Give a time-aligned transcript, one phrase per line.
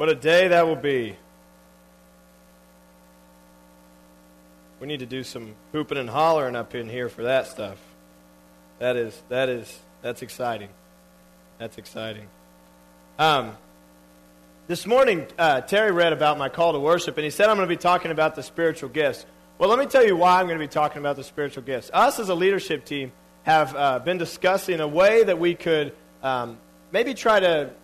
[0.00, 1.14] What a day that will be.
[4.80, 7.76] We need to do some hooping and hollering up in here for that stuff.
[8.78, 10.70] That is, that is, that's exciting.
[11.58, 12.28] That's exciting.
[13.18, 13.58] Um,
[14.68, 17.68] this morning, uh, Terry read about my call to worship, and he said I'm going
[17.68, 19.26] to be talking about the spiritual gifts.
[19.58, 21.90] Well, let me tell you why I'm going to be talking about the spiritual gifts.
[21.92, 23.12] Us as a leadership team
[23.42, 25.92] have uh, been discussing a way that we could
[26.22, 26.56] um,
[26.90, 27.74] maybe try to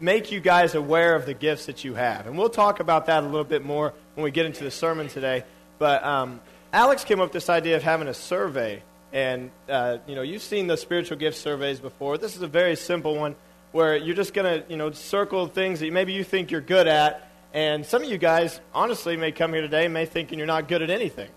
[0.00, 2.26] make you guys aware of the gifts that you have.
[2.26, 5.08] And we'll talk about that a little bit more when we get into the sermon
[5.08, 5.44] today.
[5.78, 6.40] But um,
[6.72, 8.82] Alex came up with this idea of having a survey.
[9.12, 12.18] And, uh, you know, you've seen the spiritual gift surveys before.
[12.18, 13.36] This is a very simple one
[13.72, 16.86] where you're just going to, you know, circle things that maybe you think you're good
[16.86, 20.46] at and some of you guys, honestly, may come here today and may thinking you're
[20.46, 21.30] not good at anything.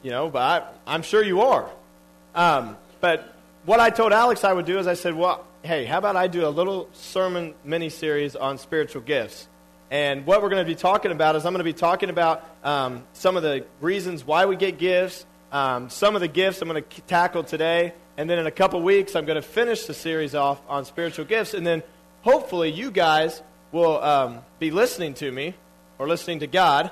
[0.00, 1.68] You know, but I, am sure you are.
[2.36, 3.34] Um, but
[3.66, 6.26] what I told Alex I would do is I said, well, hey, how about I
[6.26, 9.46] do a little sermon mini series on spiritual gifts?
[9.90, 12.48] And what we're going to be talking about is I'm going to be talking about
[12.64, 16.68] um, some of the reasons why we get gifts, um, some of the gifts I'm
[16.68, 19.94] going to tackle today, and then in a couple weeks I'm going to finish the
[19.94, 21.82] series off on spiritual gifts, and then
[22.22, 25.54] hopefully you guys will um, be listening to me
[25.98, 26.90] or listening to God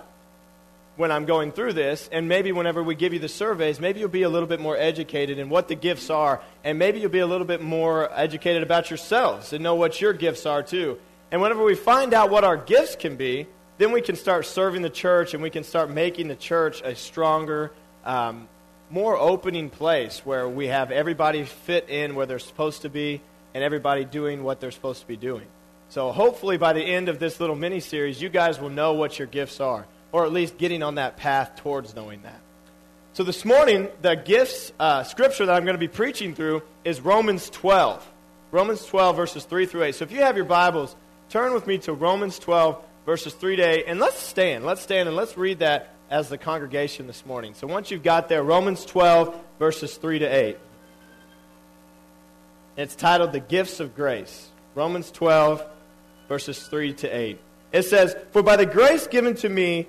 [0.98, 4.08] when I'm going through this, and maybe whenever we give you the surveys, maybe you'll
[4.08, 7.20] be a little bit more educated in what the gifts are, and maybe you'll be
[7.20, 10.98] a little bit more educated about yourselves and know what your gifts are too.
[11.30, 13.46] And whenever we find out what our gifts can be,
[13.78, 16.96] then we can start serving the church and we can start making the church a
[16.96, 17.70] stronger,
[18.04, 18.48] um,
[18.90, 23.20] more opening place where we have everybody fit in where they're supposed to be
[23.54, 25.46] and everybody doing what they're supposed to be doing.
[25.90, 29.16] So hopefully by the end of this little mini series, you guys will know what
[29.16, 32.40] your gifts are, or at least getting on that path towards knowing that.
[33.12, 37.00] So this morning, the gifts uh, scripture that I'm going to be preaching through is
[37.00, 38.06] Romans 12.
[38.50, 39.94] Romans 12, verses 3 through 8.
[39.94, 40.94] So if you have your Bibles,
[41.28, 44.64] turn with me to Romans 12, verses 3 to 8, and let's stand.
[44.64, 47.54] Let's stand and let's read that as the congregation this morning.
[47.54, 50.58] So once you've got there, Romans 12, verses 3 to 8.
[52.76, 54.48] It's titled The Gifts of Grace.
[54.74, 55.66] Romans 12,
[56.28, 57.40] verses 3 to 8.
[57.72, 59.88] It says, For by the grace given to me,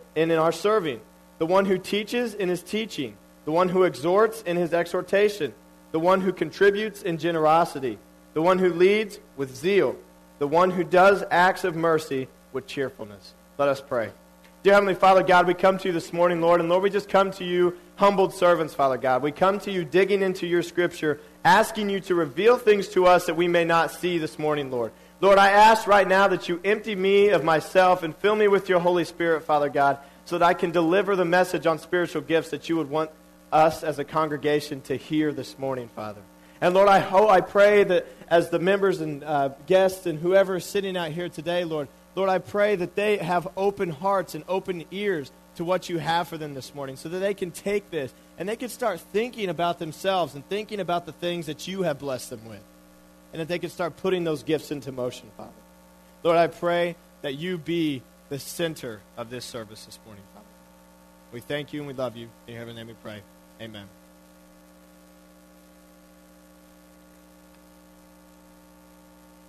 [0.15, 0.99] in our serving.
[1.39, 3.15] The one who teaches in his teaching.
[3.45, 5.53] The one who exhorts in his exhortation.
[5.91, 7.97] The one who contributes in generosity.
[8.33, 9.95] The one who leads with zeal.
[10.39, 13.33] The one who does acts of mercy with cheerfulness.
[13.57, 14.11] Let us pray.
[14.63, 17.09] Dear Heavenly Father, God, we come to you this morning, Lord, and Lord, we just
[17.09, 19.23] come to you, humbled servants, Father God.
[19.23, 23.25] We come to you digging into your scripture, asking you to reveal things to us
[23.25, 24.91] that we may not see this morning, Lord.
[25.21, 28.67] Lord, I ask right now that you empty me of myself and fill me with
[28.67, 32.49] your Holy Spirit, Father God, so that I can deliver the message on spiritual gifts
[32.49, 33.11] that you would want
[33.51, 36.21] us as a congregation to hear this morning, Father.
[36.59, 40.55] And Lord, I hope, I pray that as the members and uh, guests and whoever
[40.55, 44.43] is sitting out here today, Lord, Lord, I pray that they have open hearts and
[44.47, 47.91] open ears to what you have for them this morning so that they can take
[47.91, 51.83] this and they can start thinking about themselves and thinking about the things that you
[51.83, 52.63] have blessed them with
[53.31, 55.51] and that they can start putting those gifts into motion, Father.
[56.23, 60.45] Lord, I pray that you be the center of this service this morning, Father.
[61.31, 62.29] We thank you and we love you.
[62.47, 63.21] In your name we pray.
[63.61, 63.87] Amen.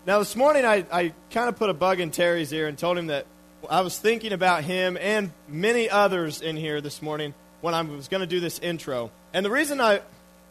[0.05, 2.99] Now, this morning, I, I kind of put a bug in Terry's ear and told
[2.99, 3.25] him that
[3.71, 8.09] I was thinking about him and many others in here this morning when I was
[8.09, 9.13] going to do this intro.
[9.33, 10.01] And the reason I,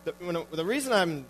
[0.06, 1.26] the, the reason I'm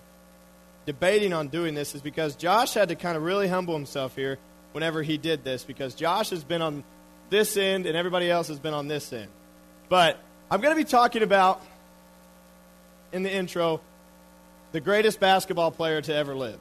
[0.91, 4.37] debating on doing this is because Josh had to kind of really humble himself here
[4.73, 6.83] whenever he did this because Josh has been on
[7.29, 9.29] this end and everybody else has been on this end.
[9.87, 11.61] But I'm going to be talking about,
[13.13, 13.79] in the intro,
[14.73, 16.59] the greatest basketball player to ever live.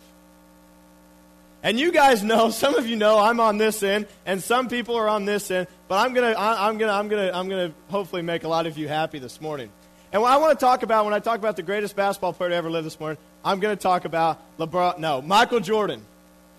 [1.64, 4.94] And you guys know, some of you know I'm on this end, and some people
[4.94, 8.44] are on this end, but I'm gonna, I'm gonna, I'm gonna, I'm gonna hopefully make
[8.44, 9.72] a lot of you happy this morning.
[10.12, 12.50] And what I want to talk about when I talk about the greatest basketball player
[12.50, 14.98] to ever live this morning, I'm going to talk about LeBron.
[14.98, 16.04] No, Michael Jordan.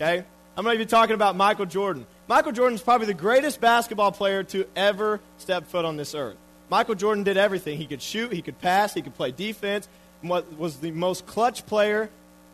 [0.00, 0.24] Okay,
[0.56, 2.06] I'm going to be talking about Michael Jordan.
[2.28, 6.36] Michael Jordan is probably the greatest basketball player to ever step foot on this earth.
[6.70, 7.76] Michael Jordan did everything.
[7.76, 9.86] He could shoot, he could pass, he could play defense.
[10.22, 12.08] What was the most clutch player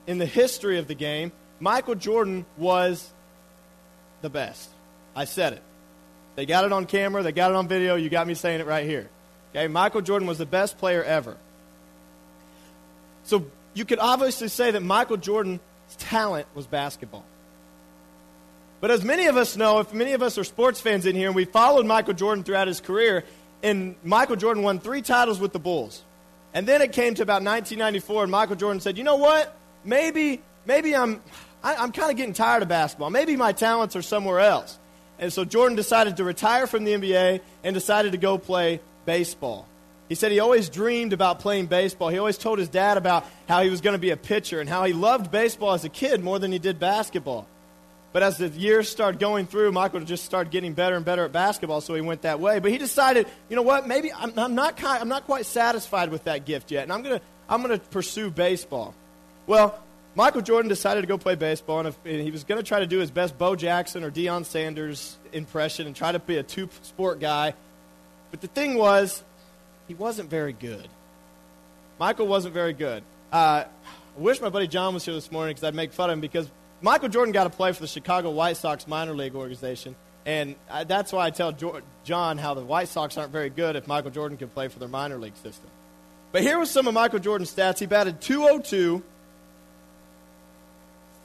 [0.08, 1.30] in the history of the game?
[1.60, 3.08] Michael Jordan was
[4.22, 4.68] the best.
[5.14, 5.62] I said it.
[6.34, 7.94] They got it on camera, they got it on video.
[7.94, 9.08] You got me saying it right here.
[9.58, 11.36] Okay, Michael Jordan was the best player ever.
[13.24, 15.60] So you could obviously say that Michael Jordan's
[15.98, 17.24] talent was basketball.
[18.80, 21.26] But as many of us know, if many of us are sports fans in here,
[21.26, 23.24] and we followed Michael Jordan throughout his career,
[23.60, 26.04] and Michael Jordan won three titles with the Bulls.
[26.54, 29.56] And then it came to about 1994, and Michael Jordan said, "You know what?
[29.84, 31.20] Maybe, maybe I'm,
[31.64, 33.10] I, I'm kind of getting tired of basketball.
[33.10, 34.78] Maybe my talents are somewhere else."
[35.18, 39.66] And so Jordan decided to retire from the NBA and decided to go play baseball.
[40.10, 42.10] He said he always dreamed about playing baseball.
[42.10, 44.68] He always told his dad about how he was going to be a pitcher and
[44.68, 47.46] how he loved baseball as a kid more than he did basketball.
[48.12, 51.32] But as the years started going through, Michael just started getting better and better at
[51.32, 52.58] basketball, so he went that way.
[52.58, 53.88] But he decided, you know what?
[53.88, 57.18] Maybe I'm, I'm not, I'm not quite satisfied with that gift yet, and I'm going
[57.18, 58.94] to I'm going to pursue baseball.
[59.46, 59.82] Well,
[60.14, 62.80] Michael Jordan decided to go play baseball, and, if, and he was going to try
[62.80, 66.42] to do his best Bo Jackson or Deion Sanders impression and try to be a
[66.42, 67.54] two sport guy.
[68.30, 69.22] But the thing was,
[69.86, 70.88] he wasn't very good.
[71.98, 73.02] Michael wasn't very good.
[73.32, 76.14] Uh, I wish my buddy John was here this morning because I'd make fun of
[76.14, 79.96] him because Michael Jordan got to play for the Chicago White Sox minor league organization.
[80.26, 83.76] And I, that's why I tell jo- John how the White Sox aren't very good
[83.76, 85.70] if Michael Jordan can play for their minor league system.
[86.32, 87.78] But here was some of Michael Jordan's stats.
[87.78, 89.02] He batted 202,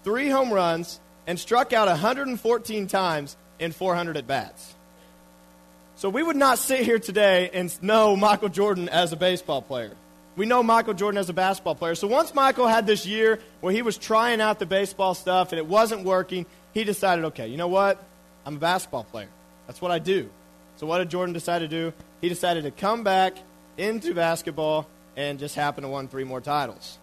[0.04, 4.73] three home runs, and struck out 114 times in 400 at bats.
[6.04, 9.94] So we would not sit here today and know Michael Jordan as a baseball player.
[10.36, 11.96] We know Michael Jordan as a basketball player.
[11.96, 15.60] So once Michael had this year where he was trying out the baseball stuff and
[15.60, 18.04] it wasn't working, he decided, okay, you know what?
[18.46, 19.30] I'm a basketball player.
[19.66, 20.30] That's what I do.
[20.76, 21.94] So what did Jordan decide to do?
[22.20, 23.38] He decided to come back
[23.78, 27.00] into basketball and just happen to win three more titles.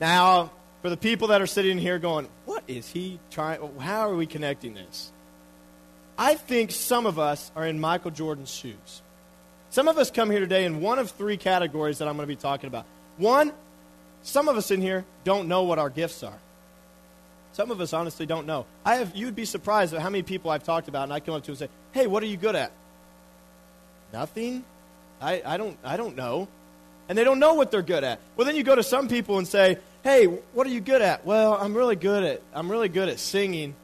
[0.00, 0.50] Now,
[0.82, 3.60] for the people that are sitting here going, what is he trying?
[3.78, 5.12] How are we connecting this?
[6.16, 9.02] I think some of us are in Michael Jordan's shoes.
[9.70, 12.32] Some of us come here today in one of three categories that I'm going to
[12.32, 12.86] be talking about.
[13.16, 13.52] One,
[14.22, 16.38] some of us in here don't know what our gifts are.
[17.52, 18.66] Some of us honestly don't know.
[18.84, 21.34] I have you'd be surprised at how many people I've talked about and I come
[21.34, 22.72] up to and say, "Hey, what are you good at?"
[24.12, 24.64] Nothing.
[25.20, 26.48] I, I don't I don't know.
[27.08, 28.18] And they don't know what they're good at.
[28.36, 31.24] Well, then you go to some people and say, "Hey, what are you good at?"
[31.24, 33.76] Well, I'm really good at I'm really good at singing,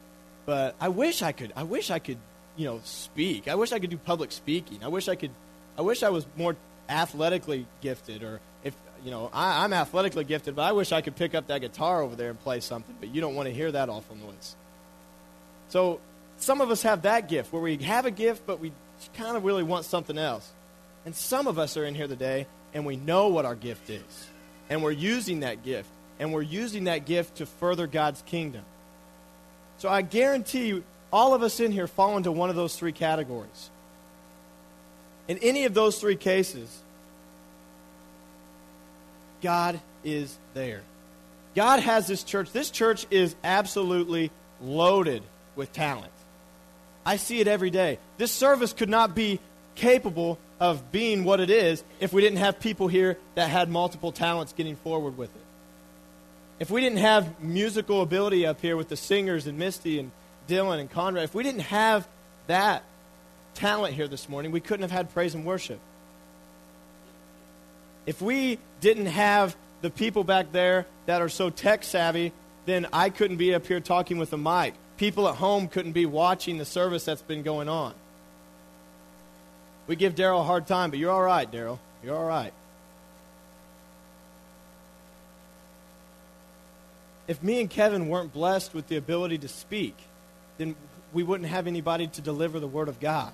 [0.51, 2.19] but I wish I could I wish I could,
[2.57, 3.47] you know, speak.
[3.47, 4.83] I wish I could do public speaking.
[4.83, 5.31] I wish I could
[5.79, 6.57] I wish I was more
[6.89, 8.75] athletically gifted, or if
[9.05, 12.03] you know, I, am athletically gifted, but I wish I could pick up that guitar
[12.03, 12.97] over there and play something.
[12.99, 14.57] But you don't want to hear that awful noise.
[15.69, 16.01] So
[16.39, 18.73] some of us have that gift where we have a gift, but we
[19.15, 20.51] kind of really want something else.
[21.07, 24.27] And some of us are in here today, and we know what our gift is,
[24.69, 28.65] and we're using that gift, and we're using that gift to further God's kingdom.
[29.81, 32.93] So I guarantee you, all of us in here fall into one of those three
[32.93, 33.71] categories.
[35.27, 36.83] In any of those three cases,
[39.41, 40.83] God is there.
[41.55, 42.53] God has this church.
[42.53, 44.31] This church is absolutely
[44.61, 45.23] loaded
[45.57, 46.13] with talent.
[47.07, 47.99] I see it every day.
[48.19, 49.41] This service could not be
[49.77, 54.13] capable of being what it is if we didn't have people here that had multiple
[54.13, 55.40] talents getting forward with it.
[56.61, 60.13] If we didn't have musical ability up here with the singers and Misty and
[60.47, 62.07] Dylan and Conrad, if we didn't have
[62.47, 62.85] that,
[63.55, 65.79] talent here this morning, we couldn't have had praise and worship.
[68.07, 72.33] If we didn't have the people back there that are so tech savvy,
[72.67, 74.75] then I couldn't be up here talking with a mic.
[74.97, 77.95] People at home couldn't be watching the service that's been going on.
[79.87, 81.79] We give Daryl a hard time, but you're all right, Daryl.
[82.05, 82.53] You're all right.
[87.31, 89.97] If me and Kevin weren't blessed with the ability to speak,
[90.59, 90.75] then
[91.13, 93.33] we wouldn't have anybody to deliver the Word of God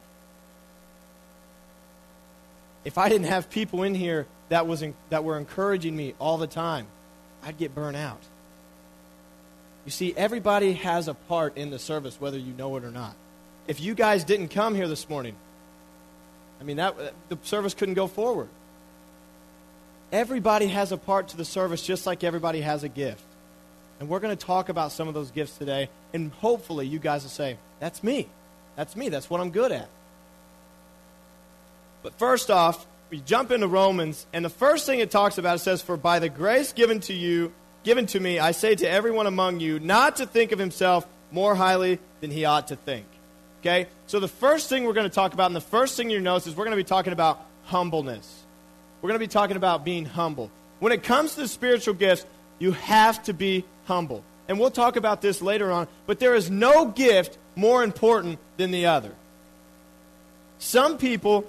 [2.87, 6.39] if I didn't have people in here that, was in, that were encouraging me all
[6.39, 6.87] the time,
[7.43, 8.21] I'd get burnt out.
[9.85, 13.17] You see, everybody has a part in the service, whether you know it or not.
[13.67, 15.35] If you guys didn't come here this morning,
[16.61, 16.95] I mean, that,
[17.29, 18.49] the service couldn't go forward.
[20.13, 23.25] Everybody has a part to the service just like everybody has a gift.
[23.99, 27.23] And we're going to talk about some of those gifts today, and hopefully you guys
[27.23, 28.29] will say, That's me.
[28.77, 29.09] That's me.
[29.09, 29.89] That's what I'm good at.
[32.03, 35.61] But first off, we jump into Romans, and the first thing it talks about, it
[35.61, 37.53] says, For by the grace given to you,
[37.85, 41.55] given to me, I say to everyone among you, not to think of himself more
[41.55, 43.07] highly than he ought to think.
[43.61, 43.87] Okay?
[44.07, 46.47] So the first thing we're going to talk about, and the first thing you notice
[46.47, 48.45] is we're going to be talking about humbleness.
[49.01, 50.51] We're going to be talking about being humble.
[50.79, 52.27] When it comes to the spiritual gifts,
[52.59, 54.23] you have to be humble.
[54.49, 58.71] And we'll talk about this later on, but there is no gift more important than
[58.71, 59.13] the other.
[60.59, 61.47] Some people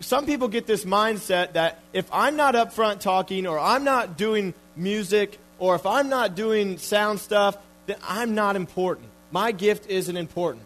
[0.00, 4.16] some people get this mindset that if I'm not up front talking or I'm not
[4.16, 9.08] doing music or if I'm not doing sound stuff, then I'm not important.
[9.32, 10.64] My gift isn't important.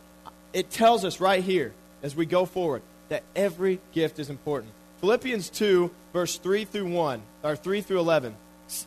[0.52, 1.72] It tells us right here
[2.02, 4.72] as we go forward that every gift is important.
[5.00, 8.36] Philippians 2, verse 3 through 1, or 3 through 11,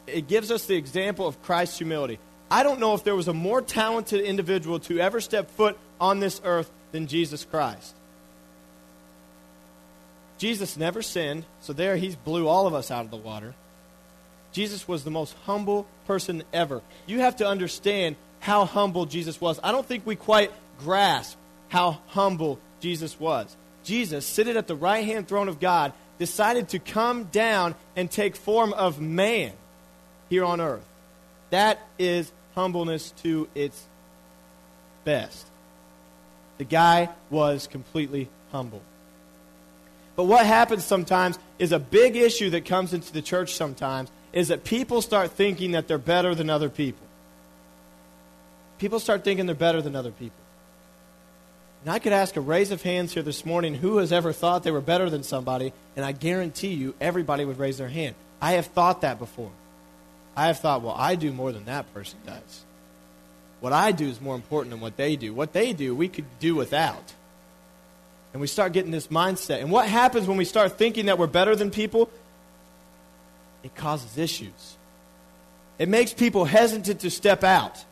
[0.08, 2.20] it gives us the example of Christ's humility.
[2.50, 6.20] I don't know if there was a more talented individual to ever step foot on
[6.20, 7.96] this earth than Jesus Christ.
[10.38, 13.54] Jesus never sinned, so there he blew all of us out of the water.
[14.52, 16.82] Jesus was the most humble person ever.
[17.08, 19.60] You have to understand how humble Jesus was.
[19.64, 21.38] I don't think we quite grasp
[21.70, 23.56] how humble Jesus was.
[23.84, 28.36] Jesus, sitting at the right hand throne of God, decided to come down and take
[28.36, 29.52] form of man
[30.30, 30.86] here on earth.
[31.50, 33.86] That is humbleness to its
[35.04, 35.46] best.
[36.58, 38.82] The guy was completely humble.
[40.16, 44.48] But what happens sometimes is a big issue that comes into the church sometimes is
[44.48, 47.06] that people start thinking that they're better than other people.
[48.78, 50.38] People start thinking they're better than other people.
[51.84, 54.64] And I could ask a raise of hands here this morning who has ever thought
[54.64, 58.16] they were better than somebody, and I guarantee you everybody would raise their hand.
[58.42, 59.52] I have thought that before.
[60.36, 62.66] I have thought, well, I do more than that person does.
[63.62, 65.34] What I do is more important than what they do.
[65.34, 67.14] What they do, we could do without.
[68.34, 69.62] And we start getting this mindset.
[69.62, 72.10] And what happens when we start thinking that we're better than people?
[73.64, 74.78] It causes issues.
[75.80, 77.84] It makes people hesitant to step out.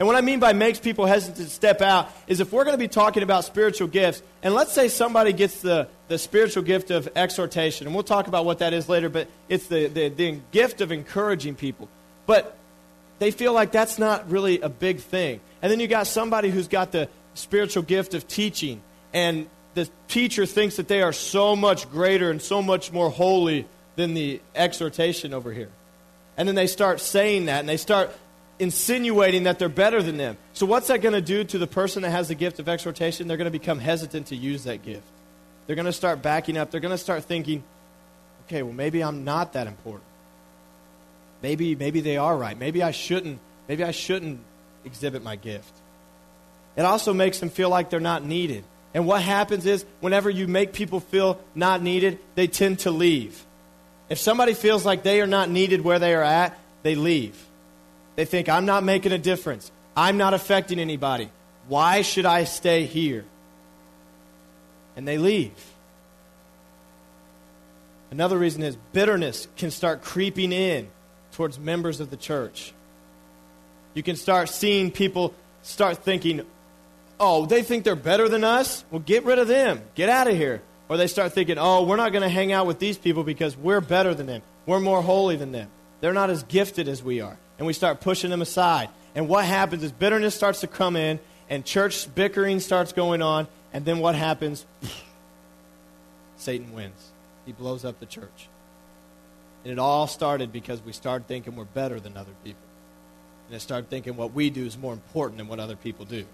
[0.00, 2.74] And what I mean by makes people hesitant to step out is if we're going
[2.74, 6.90] to be talking about spiritual gifts, and let's say somebody gets the, the spiritual gift
[6.90, 10.40] of exhortation, and we'll talk about what that is later, but it's the, the, the
[10.52, 11.86] gift of encouraging people.
[12.24, 12.56] But
[13.18, 15.40] they feel like that's not really a big thing.
[15.60, 18.80] And then you got somebody who's got the spiritual gift of teaching,
[19.12, 23.66] and the teacher thinks that they are so much greater and so much more holy
[23.96, 25.68] than the exhortation over here.
[26.38, 28.10] And then they start saying that and they start
[28.60, 30.36] insinuating that they're better than them.
[30.52, 33.26] So, what's that going to do to the person that has the gift of exhortation?
[33.26, 35.06] They're going to become hesitant to use that gift.
[35.66, 36.70] They're going to start backing up.
[36.70, 37.64] They're going to start thinking,
[38.46, 40.04] okay, well, maybe I'm not that important.
[41.42, 42.58] Maybe, maybe they are right.
[42.58, 43.40] Maybe I shouldn't.
[43.66, 44.40] Maybe I shouldn't
[44.84, 45.72] exhibit my gift.
[46.76, 48.64] It also makes them feel like they're not needed.
[48.92, 53.44] And what happens is, whenever you make people feel not needed, they tend to leave.
[54.08, 57.40] If somebody feels like they are not needed where they are at, they leave.
[58.20, 59.72] They think, I'm not making a difference.
[59.96, 61.30] I'm not affecting anybody.
[61.68, 63.24] Why should I stay here?
[64.94, 65.54] And they leave.
[68.10, 70.90] Another reason is bitterness can start creeping in
[71.32, 72.74] towards members of the church.
[73.94, 76.42] You can start seeing people start thinking,
[77.18, 78.84] oh, they think they're better than us?
[78.90, 79.80] Well, get rid of them.
[79.94, 80.60] Get out of here.
[80.90, 83.56] Or they start thinking, oh, we're not going to hang out with these people because
[83.56, 84.42] we're better than them.
[84.66, 85.70] We're more holy than them.
[86.02, 87.38] They're not as gifted as we are.
[87.60, 88.88] And we start pushing them aside.
[89.14, 93.46] And what happens is bitterness starts to come in, and church bickering starts going on.
[93.74, 94.64] And then what happens?
[96.38, 97.10] Satan wins.
[97.44, 98.48] He blows up the church.
[99.62, 102.62] And it all started because we started thinking we're better than other people.
[103.46, 106.24] And it started thinking what we do is more important than what other people do.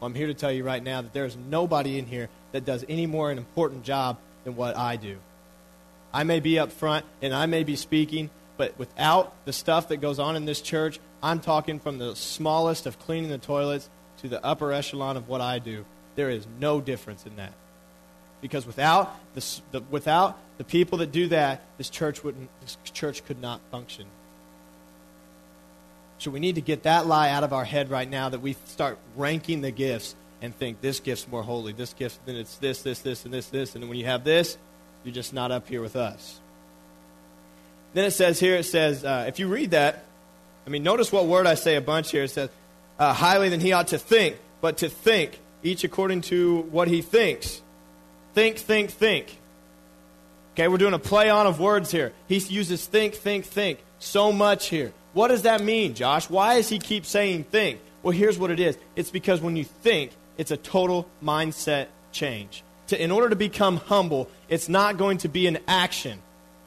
[0.00, 2.82] Well, I'm here to tell you right now that there's nobody in here that does
[2.88, 5.18] any more an important job than what I do.
[6.14, 9.98] I may be up front and I may be speaking, but without the stuff that
[9.98, 14.28] goes on in this church, I'm talking from the smallest of cleaning the toilets to
[14.28, 15.84] the upper echelon of what I do.
[16.14, 17.52] There is no difference in that.
[18.40, 23.24] Because without the, the, without the people that do that, this church, wouldn't, this church
[23.24, 24.06] could not function.
[26.18, 28.56] So we need to get that lie out of our head right now that we
[28.66, 32.82] start ranking the gifts and think this gift's more holy, this gift, then it's this,
[32.82, 33.76] this, this, and this, this.
[33.76, 34.58] And when you have this,
[35.04, 36.40] you're just not up here with us.
[37.94, 40.04] Then it says here, it says, uh, if you read that,
[40.66, 42.24] I mean, notice what word I say a bunch here.
[42.24, 42.50] It says,
[42.98, 47.02] uh, highly than he ought to think, but to think, each according to what he
[47.02, 47.60] thinks.
[48.34, 49.38] Think, think, think.
[50.54, 52.12] Okay, we're doing a play on of words here.
[52.28, 54.92] He uses think, think, think so much here.
[55.12, 56.28] What does that mean, Josh?
[56.28, 57.80] Why does he keep saying think?
[58.02, 62.64] Well, here's what it is it's because when you think, it's a total mindset change.
[62.88, 66.18] To, in order to become humble, it's not going to be an action.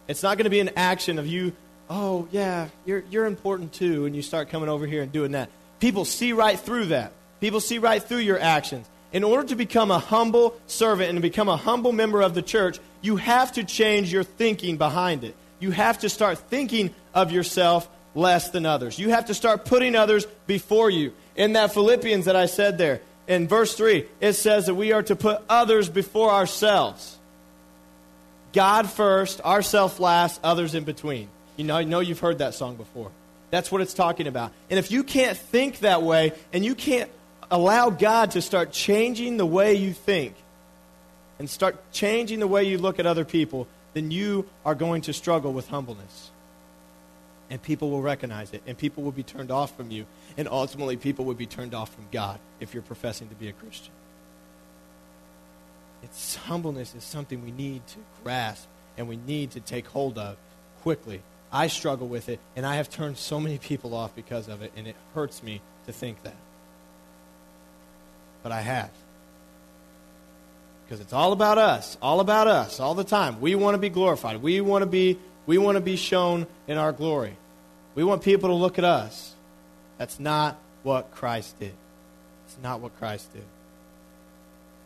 [0.07, 1.53] It's not going to be an action of you,
[1.89, 5.49] oh, yeah, you're, you're important too, and you start coming over here and doing that.
[5.79, 7.11] People see right through that.
[7.41, 8.87] People see right through your actions.
[9.11, 12.41] In order to become a humble servant and to become a humble member of the
[12.41, 15.35] church, you have to change your thinking behind it.
[15.59, 18.99] You have to start thinking of yourself less than others.
[18.99, 21.13] You have to start putting others before you.
[21.35, 25.03] In that Philippians that I said there, in verse 3, it says that we are
[25.03, 27.17] to put others before ourselves.
[28.55, 31.27] God first, ourself last, others in between.
[31.57, 33.11] You know, I know you've heard that song before.
[33.51, 34.53] That's what it's talking about.
[34.69, 37.11] And if you can't think that way and you can't
[37.51, 40.35] allow God to start changing the way you think
[41.37, 45.13] and start changing the way you look at other people, then you are going to
[45.13, 46.31] struggle with humbleness.
[47.49, 50.05] And people will recognize it, and people will be turned off from you,
[50.37, 53.53] and ultimately people will be turned off from God if you're professing to be a
[53.53, 53.91] Christian.
[56.47, 58.67] Humbleness is something we need to grasp
[58.97, 60.37] and we need to take hold of
[60.81, 61.21] quickly.
[61.51, 64.71] I struggle with it, and I have turned so many people off because of it,
[64.75, 66.35] and it hurts me to think that.
[68.43, 68.91] But I have.
[70.85, 73.41] Because it's all about us, all about us, all the time.
[73.41, 74.41] We want to be glorified.
[74.41, 77.35] We want to be, we want to be shown in our glory.
[77.95, 79.33] We want people to look at us.
[79.97, 81.73] That's not what Christ did.
[82.47, 83.43] It's not what Christ did.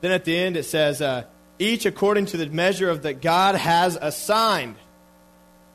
[0.01, 1.25] Then at the end it says, uh,
[1.57, 4.75] each according to the measure of that God has assigned.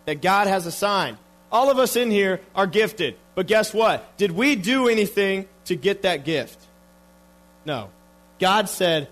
[0.07, 1.19] That God has assigned.
[1.53, 3.17] All of us in here are gifted.
[3.35, 4.17] But guess what?
[4.17, 6.61] Did we do anything to get that gift?
[7.65, 7.91] No.
[8.39, 9.09] God said,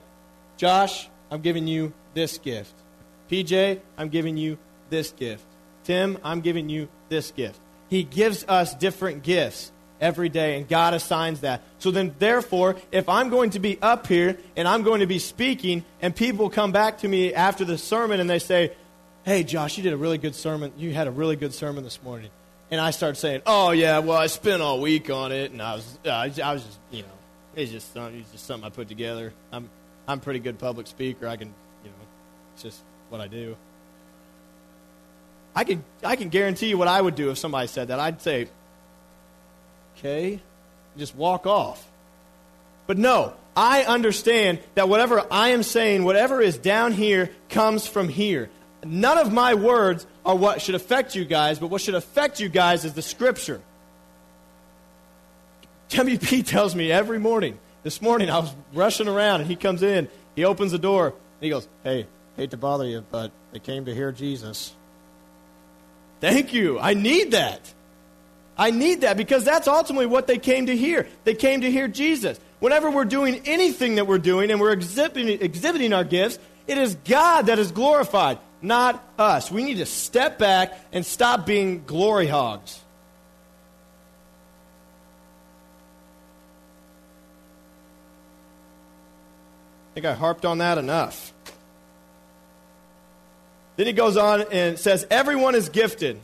[0.56, 2.74] Josh, I'm giving you this gift.
[3.30, 4.58] PJ, I'm giving you
[4.90, 5.44] this gift.
[5.84, 7.58] Tim, I'm giving you this gift.
[7.88, 11.62] He gives us different gifts every day, and God assigns that.
[11.78, 15.20] So then, therefore, if I'm going to be up here and I'm going to be
[15.20, 18.72] speaking, and people come back to me after the sermon and they say,
[19.24, 20.72] Hey, Josh, you did a really good sermon.
[20.76, 22.30] You had a really good sermon this morning.
[22.72, 25.76] And I start saying, Oh, yeah, well, I spent all week on it, and I
[25.76, 27.08] was, uh, I was just, you know,
[27.54, 29.32] it's just, something, it's just something I put together.
[29.52, 29.70] I'm,
[30.08, 31.28] I'm a pretty good public speaker.
[31.28, 31.48] I can,
[31.84, 31.96] you know,
[32.54, 33.56] it's just what I do.
[35.54, 38.00] I can, I can guarantee you what I would do if somebody said that.
[38.00, 38.48] I'd say,
[40.02, 40.40] okay,
[40.96, 41.86] just walk off.
[42.86, 48.08] But no, I understand that whatever I am saying, whatever is down here, comes from
[48.08, 48.50] here.
[48.84, 52.48] None of my words are what should affect you guys, but what should affect you
[52.48, 53.60] guys is the scripture.
[55.90, 57.58] WP tells me every morning.
[57.84, 61.14] This morning I was rushing around and he comes in, he opens the door, and
[61.40, 64.74] he goes, Hey, hate to bother you, but they came to hear Jesus.
[66.20, 66.78] Thank you.
[66.78, 67.72] I need that.
[68.56, 71.06] I need that because that's ultimately what they came to hear.
[71.24, 72.38] They came to hear Jesus.
[72.60, 76.94] Whenever we're doing anything that we're doing and we're exhibiting, exhibiting our gifts, it is
[76.94, 79.50] God that is glorified, not us.
[79.50, 82.78] We need to step back and stop being glory hogs.
[89.90, 91.34] I think I harped on that enough.
[93.76, 96.20] Then he goes on and says, Everyone is gifted.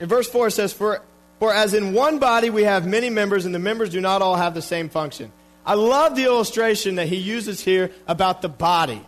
[0.00, 1.00] In verse 4 it says, For,
[1.38, 4.36] for as in one body we have many members, and the members do not all
[4.36, 5.32] have the same function.
[5.66, 9.04] I love the illustration that he uses here about the body.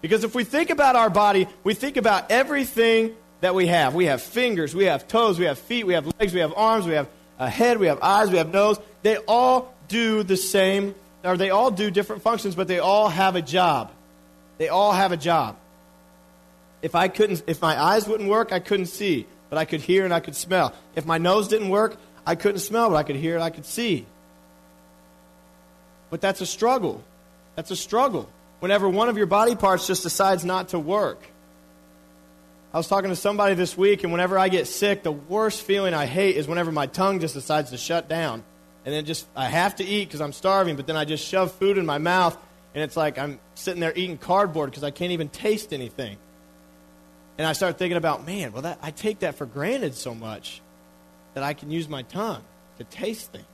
[0.00, 3.94] Because if we think about our body, we think about everything that we have.
[3.94, 6.86] We have fingers, we have toes, we have feet, we have legs, we have arms,
[6.86, 8.78] we have a head, we have eyes, we have nose.
[9.02, 13.36] They all do the same, or they all do different functions, but they all have
[13.36, 13.92] a job.
[14.58, 15.56] They all have a job.
[16.82, 20.04] If I couldn't, if my eyes wouldn't work, I couldn't see, but I could hear
[20.04, 20.72] and I could smell.
[20.94, 23.66] If my nose didn't work, I couldn't smell, but I could hear and I could
[23.66, 24.06] see.
[26.08, 27.02] But that's a struggle.
[27.56, 28.28] That's a struggle.
[28.60, 31.20] Whenever one of your body parts just decides not to work.
[32.72, 35.92] I was talking to somebody this week, and whenever I get sick, the worst feeling
[35.92, 38.44] I hate is whenever my tongue just decides to shut down.
[38.84, 41.52] And then just, I have to eat because I'm starving, but then I just shove
[41.52, 42.38] food in my mouth,
[42.74, 46.16] and it's like I'm sitting there eating cardboard because I can't even taste anything.
[47.40, 50.60] And I start thinking about, man, well, that, I take that for granted so much
[51.32, 52.42] that I can use my tongue
[52.76, 53.46] to taste things.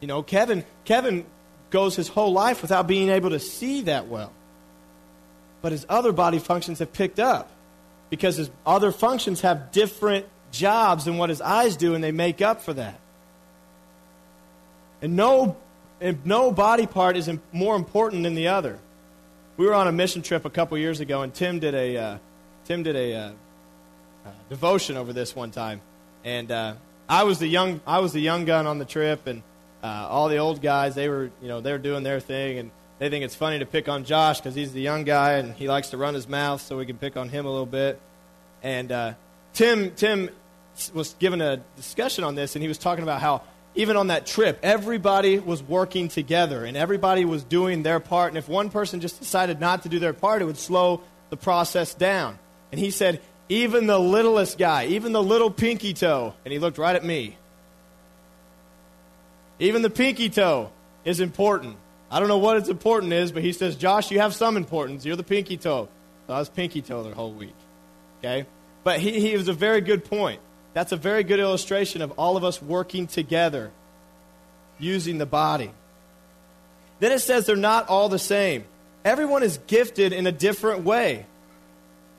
[0.00, 1.26] You know, Kevin, Kevin
[1.68, 4.32] goes his whole life without being able to see that well.
[5.60, 7.50] But his other body functions have picked up
[8.08, 12.40] because his other functions have different jobs than what his eyes do, and they make
[12.40, 12.98] up for that.
[15.02, 15.58] And no,
[16.00, 18.78] and no body part is more important than the other.
[19.58, 22.18] We were on a mission trip a couple years ago, and Tim did a uh,
[22.70, 23.32] Tim did a uh,
[24.24, 25.80] uh, devotion over this one time,
[26.22, 26.74] and uh,
[27.08, 29.42] I was the young I was the young gun on the trip, and
[29.82, 32.70] uh, all the old guys they were you know they were doing their thing, and
[33.00, 35.66] they think it's funny to pick on Josh because he's the young guy and he
[35.66, 38.00] likes to run his mouth, so we can pick on him a little bit.
[38.62, 39.16] And
[39.52, 40.30] Tim Tim
[40.94, 43.42] was given a discussion on this, and he was talking about how
[43.74, 48.28] even on that trip, everybody was working together and everybody was doing their part.
[48.28, 51.36] And if one person just decided not to do their part, it would slow the
[51.36, 52.38] process down.
[52.72, 56.78] And he said, even the littlest guy, even the little pinky toe, and he looked
[56.78, 57.36] right at me.
[59.58, 60.70] Even the pinky toe
[61.04, 61.76] is important.
[62.10, 65.04] I don't know what its important is, but he says, Josh, you have some importance.
[65.04, 65.88] You're the pinky toe.
[66.26, 67.54] So I was pinky toe the whole week.
[68.18, 68.46] Okay?
[68.84, 70.40] But he, he was a very good point.
[70.72, 73.70] That's a very good illustration of all of us working together,
[74.78, 75.72] using the body.
[77.00, 78.64] Then it says they're not all the same.
[79.04, 81.26] Everyone is gifted in a different way.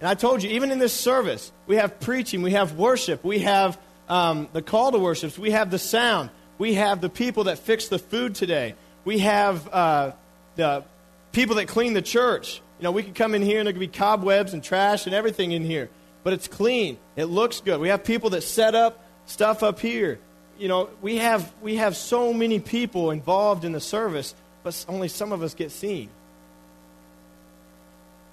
[0.02, 3.40] And I told you, even in this service, we have preaching, we have worship, we
[3.40, 7.60] have um, the call to worship, we have the sound, we have the people that
[7.60, 8.74] fix the food today,
[9.06, 10.12] we have uh,
[10.56, 10.84] the
[11.32, 12.62] people that clean the church.
[12.80, 15.14] You know, we could come in here and there could be cobwebs and trash and
[15.14, 15.92] everything in here,
[16.24, 16.98] but it's clean.
[17.16, 17.80] It looks good.
[17.80, 20.20] We have people that set up stuff up here.
[20.58, 24.34] You know, we have we have so many people involved in the service,
[24.64, 26.10] but only some of us get seen.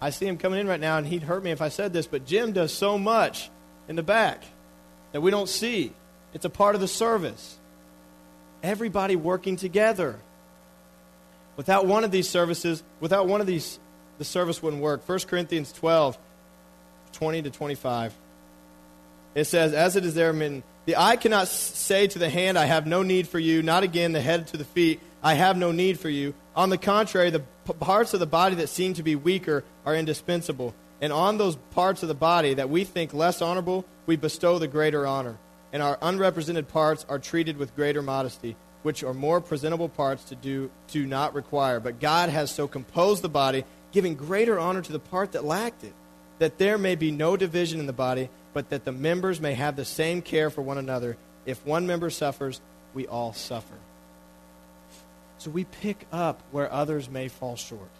[0.00, 2.06] I see him coming in right now, and he'd hurt me if I said this,
[2.06, 3.50] but Jim does so much
[3.88, 4.44] in the back
[5.12, 5.92] that we don't see.
[6.34, 7.56] It's a part of the service.
[8.62, 10.18] Everybody working together.
[11.56, 13.80] Without one of these services, without one of these,
[14.18, 15.08] the service wouldn't work.
[15.08, 16.16] 1 Corinthians 12,
[17.12, 18.14] 20 to 25.
[19.34, 22.66] It says, As it is there, men, the eye cannot say to the hand, I
[22.66, 25.72] have no need for you, not again the head to the feet, I have no
[25.72, 26.34] need for you.
[26.58, 27.44] On the contrary, the
[27.78, 30.74] parts of the body that seem to be weaker are indispensable.
[31.00, 34.66] And on those parts of the body that we think less honorable, we bestow the
[34.66, 35.38] greater honor.
[35.72, 40.34] And our unrepresented parts are treated with greater modesty, which are more presentable parts to
[40.34, 41.78] do to not require.
[41.78, 45.84] But God has so composed the body, giving greater honor to the part that lacked
[45.84, 45.94] it,
[46.40, 49.76] that there may be no division in the body, but that the members may have
[49.76, 51.16] the same care for one another.
[51.46, 52.60] If one member suffers,
[52.94, 53.76] we all suffer.
[55.38, 57.90] So we pick up where others may fall short.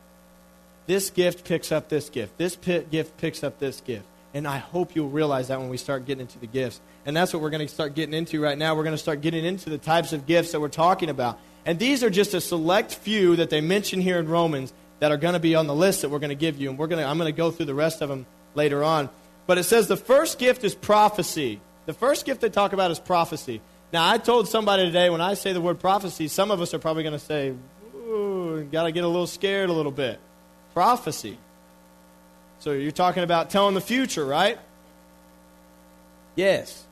[0.86, 2.36] This gift picks up this gift.
[2.38, 4.04] This gift picks up this gift.
[4.34, 6.80] And I hope you'll realize that when we start getting into the gifts.
[7.06, 8.74] And that's what we're going to start getting into right now.
[8.74, 11.38] We're going to start getting into the types of gifts that we're talking about.
[11.64, 15.16] And these are just a select few that they mention here in Romans that are
[15.16, 16.70] going to be on the list that we're going to give you.
[16.70, 19.08] And we're going to, I'm going to go through the rest of them later on.
[19.46, 21.60] But it says the first gift is prophecy.
[21.86, 23.60] The first gift they talk about is prophecy.
[23.92, 26.78] Now, I told somebody today when I say the word prophecy, some of us are
[26.78, 27.54] probably going to say,
[27.94, 30.18] ooh, got to get a little scared a little bit.
[30.74, 31.38] Prophecy.
[32.58, 34.58] So you're talking about telling the future, right?
[36.36, 36.84] Yes.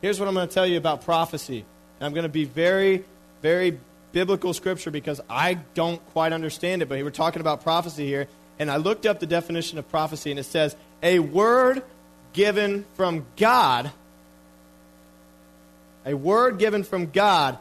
[0.00, 1.64] Here's what I'm going to tell you about prophecy.
[1.98, 3.04] And I'm going to be very,
[3.42, 3.78] very
[4.12, 8.28] biblical scripture because I don't quite understand it, but we're talking about prophecy here.
[8.60, 11.82] And I looked up the definition of prophecy, and it says, a word
[12.32, 13.90] given from God
[16.08, 17.58] a word given from God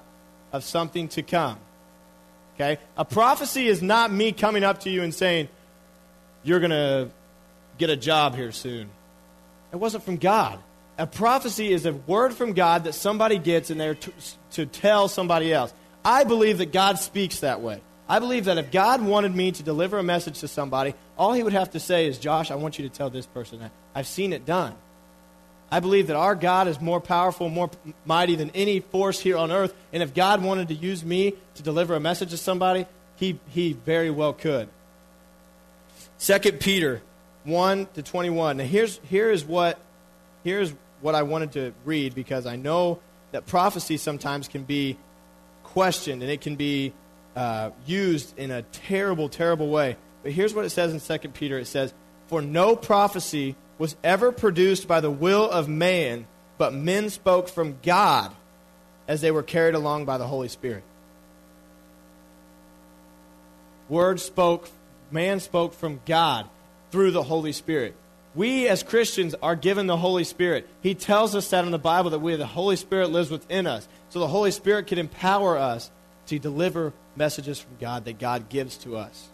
[0.54, 1.58] of something to come.
[2.56, 2.80] Okay?
[2.96, 5.50] A prophecy is not me coming up to you and saying,
[6.44, 7.10] You're going to
[7.78, 8.90] get a job here soon.
[9.74, 10.60] It wasn't from God.
[10.98, 14.14] A prophecy is a word from God that somebody gets and they're to,
[14.52, 15.74] to tell somebody else.
[16.06, 17.82] I believe that God speaks that way.
[18.08, 21.44] I believe that if God wanted me to deliver a message to somebody, all he
[21.44, 23.72] would have to say is, Josh, I want you to tell this person that.
[23.94, 24.74] I've seen it done.
[25.70, 27.70] I believe that our God is more powerful, more
[28.06, 29.74] mighty than any force here on earth.
[29.92, 32.86] And if God wanted to use me to deliver a message to somebody,
[33.18, 34.70] he, he very well could.
[36.20, 37.02] 2 Peter
[37.44, 38.58] 1 to 21.
[38.58, 39.78] Now, here's, here is what,
[40.44, 43.00] here's what I wanted to read because I know
[43.32, 44.98] that prophecy sometimes can be
[45.64, 46.94] questioned and it can be
[47.36, 49.98] uh, used in a terrible, terrible way.
[50.24, 51.94] But here's what it says in 2 Peter it says,
[52.28, 57.78] For no prophecy was ever produced by the will of man, but men spoke from
[57.84, 58.34] God
[59.08, 60.84] as they were carried along by the Holy Spirit.
[63.90, 64.70] Word spoke,
[65.12, 66.50] man spoke from God
[66.92, 67.96] through the Holy Spirit.
[68.36, 70.68] We as Christians are given the Holy Spirit.
[70.82, 73.88] He tells us that in the Bible that we the Holy Spirit lives within us.
[74.10, 75.90] So the Holy Spirit can empower us
[76.28, 79.30] to deliver messages from God that God gives to us.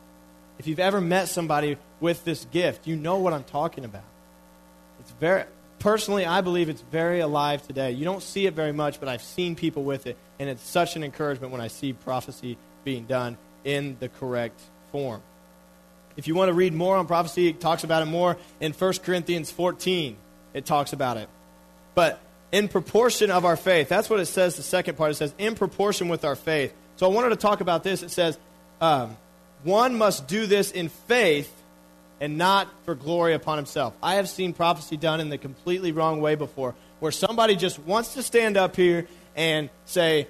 [0.60, 4.04] If you've ever met somebody with this gift, you know what I'm talking about.
[5.04, 5.44] It's very
[5.80, 7.92] personally, I believe it's very alive today.
[7.92, 10.96] You don't see it very much, but I've seen people with it, and it's such
[10.96, 14.60] an encouragement when I see prophecy being done in the correct
[14.94, 15.22] form.
[16.16, 18.94] If you want to read more on prophecy, it talks about it more in 1
[19.04, 20.16] Corinthians 14.
[20.54, 21.28] It talks about it.
[21.96, 22.22] But
[22.54, 25.12] in proportion of our faith, that's what it says, the second part.
[25.12, 26.74] It says, in proportion with our faith.
[26.96, 28.04] So I wanted to talk about this.
[28.04, 28.38] It says,
[28.80, 29.18] um,
[29.64, 31.52] one must do this in faith
[32.20, 33.94] and not for glory upon himself.
[34.02, 38.14] I have seen prophecy done in the completely wrong way before, where somebody just wants
[38.14, 40.28] to stand up here and say,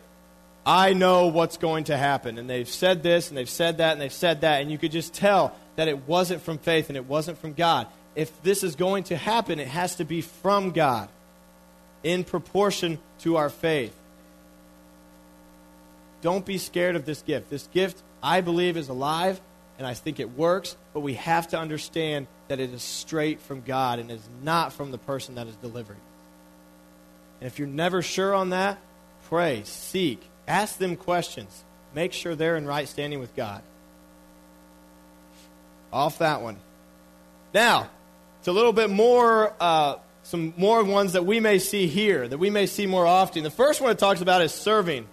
[0.65, 2.37] I know what's going to happen.
[2.37, 4.61] And they've said this and they've said that and they've said that.
[4.61, 7.87] And you could just tell that it wasn't from faith and it wasn't from God.
[8.15, 11.09] If this is going to happen, it has to be from God
[12.03, 13.95] in proportion to our faith.
[16.21, 17.49] Don't be scared of this gift.
[17.49, 19.41] This gift I believe is alive,
[19.83, 23.59] and I think it works, but we have to understand that it is straight from
[23.59, 25.99] God and is not from the person that is delivering.
[27.41, 28.77] And if you're never sure on that,
[29.27, 31.65] pray, seek, ask them questions.
[31.93, 33.61] Make sure they're in right standing with God.
[35.91, 36.55] Off that one.
[37.53, 37.89] Now,
[38.39, 42.37] it's a little bit more, uh, some more ones that we may see here, that
[42.37, 43.43] we may see more often.
[43.43, 45.07] The first one it talks about is serving.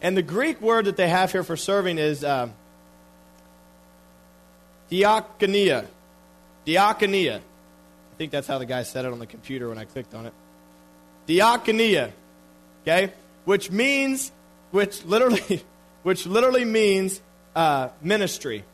[0.00, 2.48] And the Greek word that they have here for serving is uh,
[4.90, 5.86] diakonia.
[6.66, 7.36] Diakonia.
[7.36, 10.26] I think that's how the guy said it on the computer when I clicked on
[10.26, 10.32] it.
[11.26, 12.12] Diakonia.
[12.82, 13.12] Okay?
[13.44, 14.32] Which means,
[14.70, 15.64] which literally,
[16.02, 17.20] which literally means
[17.56, 18.64] uh, ministry.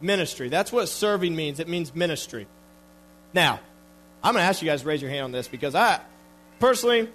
[0.00, 0.48] Ministry.
[0.48, 1.60] That's what serving means.
[1.60, 2.46] It means ministry.
[3.32, 3.60] Now,
[4.22, 6.00] I'm going to ask you guys to raise your hand on this because I,
[6.58, 7.08] personally,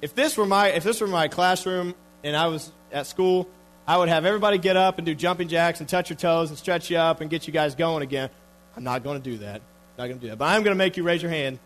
[0.00, 3.48] if this were my if this were my classroom and I was at school,
[3.86, 6.58] I would have everybody get up and do jumping jacks and touch your toes and
[6.58, 8.30] stretch you up and get you guys going again.
[8.76, 9.60] I'm not going to do that.
[9.98, 10.38] Not going to do that.
[10.38, 11.58] But I'm going to make you raise your hand.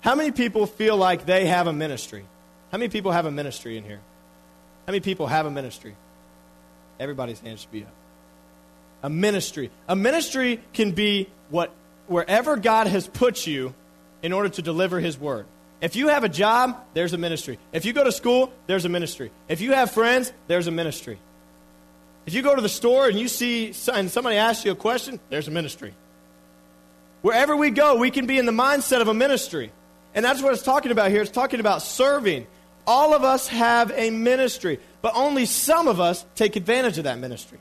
[0.00, 2.24] How many people feel like they have a ministry?
[2.70, 4.00] How many people have a ministry in here?
[4.86, 5.96] How many people have a ministry?
[7.00, 7.94] Everybody's hand should be up.
[9.02, 9.70] A ministry.
[9.88, 11.72] A ministry can be what
[12.06, 13.74] wherever God has put you
[14.22, 15.46] in order to deliver His word.
[15.84, 17.58] If you have a job, there's a ministry.
[17.70, 19.30] If you go to school, there's a ministry.
[19.48, 21.18] If you have friends, there's a ministry.
[22.24, 25.20] If you go to the store and you see and somebody asks you a question,
[25.28, 25.92] there's a ministry.
[27.20, 29.72] Wherever we go, we can be in the mindset of a ministry.
[30.14, 31.20] And that's what it's talking about here.
[31.20, 32.46] It's talking about serving.
[32.86, 37.18] All of us have a ministry, but only some of us take advantage of that
[37.18, 37.58] ministry.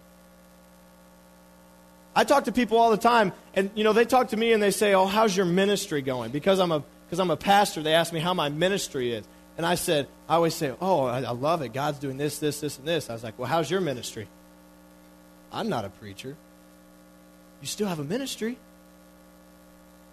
[2.15, 4.63] I talk to people all the time, and you know they talk to me and
[4.63, 6.83] they say, "Oh, how's your ministry going?" Because I'm a
[7.13, 7.83] because I'm a pastor.
[7.83, 9.23] They ask me how my ministry is,
[9.55, 11.71] and I said, I always say, "Oh, I, I love it.
[11.71, 14.27] God's doing this, this, this, and this." I was like, "Well, how's your ministry?"
[15.51, 16.35] I'm not a preacher.
[17.61, 18.57] You still have a ministry.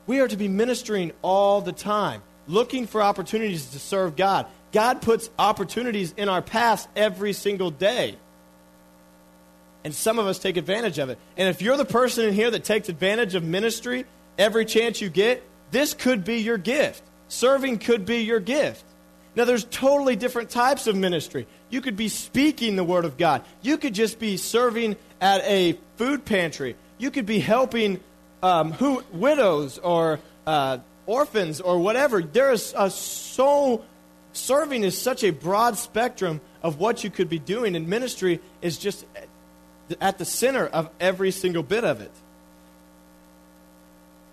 [0.06, 4.44] We are to be ministering all the time, looking for opportunities to serve God.
[4.70, 8.16] God puts opportunities in our path every single day.
[9.84, 11.18] And some of us take advantage of it.
[11.38, 14.04] And if you're the person in here that takes advantage of ministry
[14.36, 17.02] every chance you get, this could be your gift.
[17.28, 18.85] Serving could be your gift.
[19.37, 21.46] Now, there's totally different types of ministry.
[21.70, 23.44] You could be speaking the Word of God.
[23.62, 26.76] You could just be serving at a food pantry.
[26.98, 28.00] You could be helping
[28.42, 32.22] um, who, widows or uh, orphans or whatever.
[32.22, 33.85] There is a so
[34.33, 38.78] serving is such a broad spectrum of what you could be doing, and ministry is
[38.78, 39.04] just
[40.00, 42.12] at the center of every single bit of it.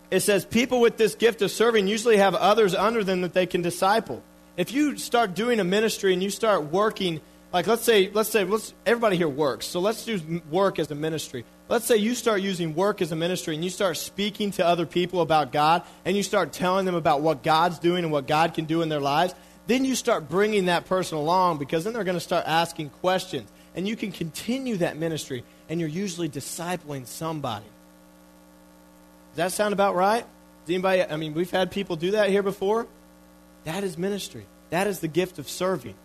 [0.09, 3.45] It says people with this gift of serving usually have others under them that they
[3.45, 4.23] can disciple.
[4.55, 8.43] If you start doing a ministry and you start working, like let's say, let's say,
[8.43, 11.45] let's, everybody here works, so let's use work as a ministry.
[11.69, 14.85] Let's say you start using work as a ministry and you start speaking to other
[14.85, 18.53] people about God and you start telling them about what God's doing and what God
[18.53, 19.35] can do in their lives.
[19.67, 23.51] Then you start bringing that person along because then they're going to start asking questions
[23.77, 27.67] and you can continue that ministry, and you're usually discipling somebody.
[29.37, 30.25] That sound about right?
[30.65, 32.87] Does anybody, I mean, we've had people do that here before.
[33.65, 34.45] That is ministry.
[34.71, 35.95] That is the gift of serving.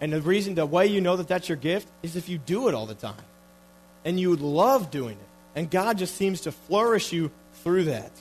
[0.00, 2.68] And the reason, the way you know that that's your gift is if you do
[2.68, 3.14] it all the time.
[4.04, 5.58] And you love doing it.
[5.58, 7.30] And God just seems to flourish you
[7.64, 8.12] through that.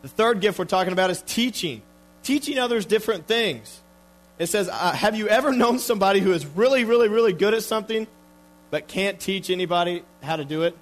[0.00, 1.82] The third gift we're talking about is teaching.
[2.22, 3.82] Teaching others different things.
[4.38, 7.64] It says, uh, Have you ever known somebody who is really, really, really good at
[7.64, 8.06] something,
[8.70, 10.76] but can't teach anybody how to do it?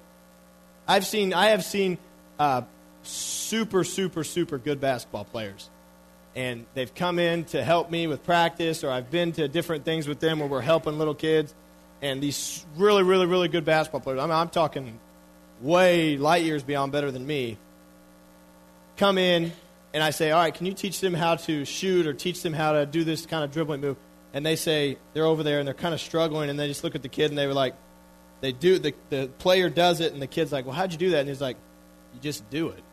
[0.87, 1.97] I've seen, I have seen
[2.39, 2.61] uh,
[3.03, 5.69] super, super, super good basketball players.
[6.35, 10.07] And they've come in to help me with practice, or I've been to different things
[10.07, 11.53] with them where we're helping little kids.
[12.01, 14.99] And these really, really, really good basketball players, I mean, I'm talking
[15.61, 17.57] way light years beyond better than me,
[18.97, 19.53] come in
[19.93, 22.51] and I say, all right, can you teach them how to shoot or teach them
[22.51, 23.95] how to do this kind of dribbling move?
[24.33, 26.95] And they say, they're over there and they're kind of struggling, and they just look
[26.95, 27.75] at the kid and they were like,
[28.45, 31.09] they do, the, the player does it, and the kid's like, well, how'd you do
[31.11, 31.21] that?
[31.21, 31.57] And he's like,
[32.13, 32.83] you just do it.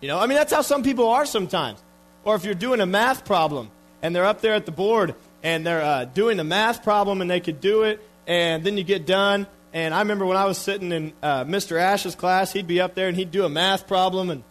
[0.00, 1.82] You know, I mean, that's how some people are sometimes.
[2.24, 3.70] Or if you're doing a math problem
[4.02, 7.30] and they're up there at the board and they're uh, doing the math problem and
[7.30, 9.48] they could do it, and then you get done.
[9.72, 11.80] And I remember when I was sitting in uh, Mr.
[11.80, 14.44] Ash's class, he'd be up there and he'd do a math problem, and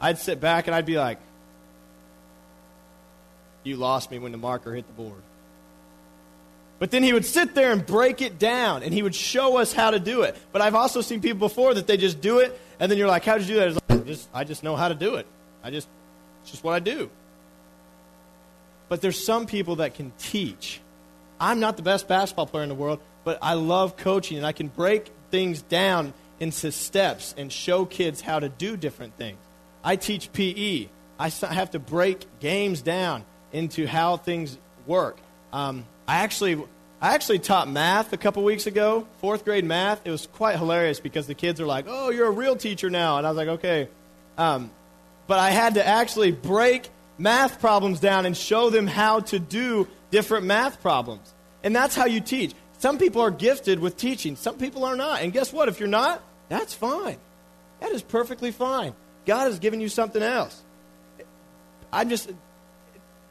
[0.00, 1.18] I'd sit back and I'd be like,
[3.64, 5.20] You lost me when the marker hit the board.
[6.78, 9.72] But then he would sit there and break it down and he would show us
[9.72, 10.36] how to do it.
[10.52, 13.24] But I've also seen people before that they just do it and then you're like,
[13.24, 13.74] How'd you do that?
[13.88, 15.26] Like, I, just, I just know how to do it.
[15.62, 15.88] I just,
[16.42, 17.10] it's just what I do.
[18.88, 20.80] But there's some people that can teach.
[21.40, 24.52] I'm not the best basketball player in the world, but I love coaching and I
[24.52, 29.38] can break things down into steps and show kids how to do different things.
[29.84, 30.88] I teach PE.
[31.18, 35.18] I have to break games down into how things work.
[35.52, 36.56] Um, I actually
[37.00, 40.00] I actually taught math a couple weeks ago, fourth grade math.
[40.04, 43.18] It was quite hilarious because the kids are like, "Oh, you're a real teacher now,"
[43.18, 43.88] and I was like, "Okay,"
[44.38, 44.70] um,
[45.26, 49.86] but I had to actually break math problems down and show them how to do
[50.10, 52.54] different math problems, and that's how you teach.
[52.78, 55.68] Some people are gifted with teaching, some people are not, and guess what?
[55.68, 57.18] If you're not, that's fine.
[57.80, 58.94] That is perfectly fine.
[59.26, 60.62] God has given you something else.
[61.92, 62.30] I just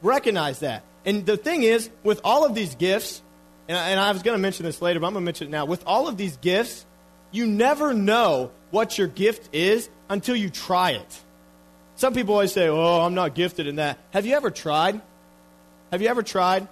[0.00, 0.84] recognize that.
[1.08, 3.22] And the thing is, with all of these gifts,
[3.66, 5.46] and I, and I was going to mention this later, but I'm going to mention
[5.46, 5.64] it now.
[5.64, 6.84] With all of these gifts,
[7.30, 11.20] you never know what your gift is until you try it.
[11.96, 13.98] Some people always say, Oh, I'm not gifted in that.
[14.10, 15.00] Have you ever tried?
[15.90, 16.68] Have you ever tried?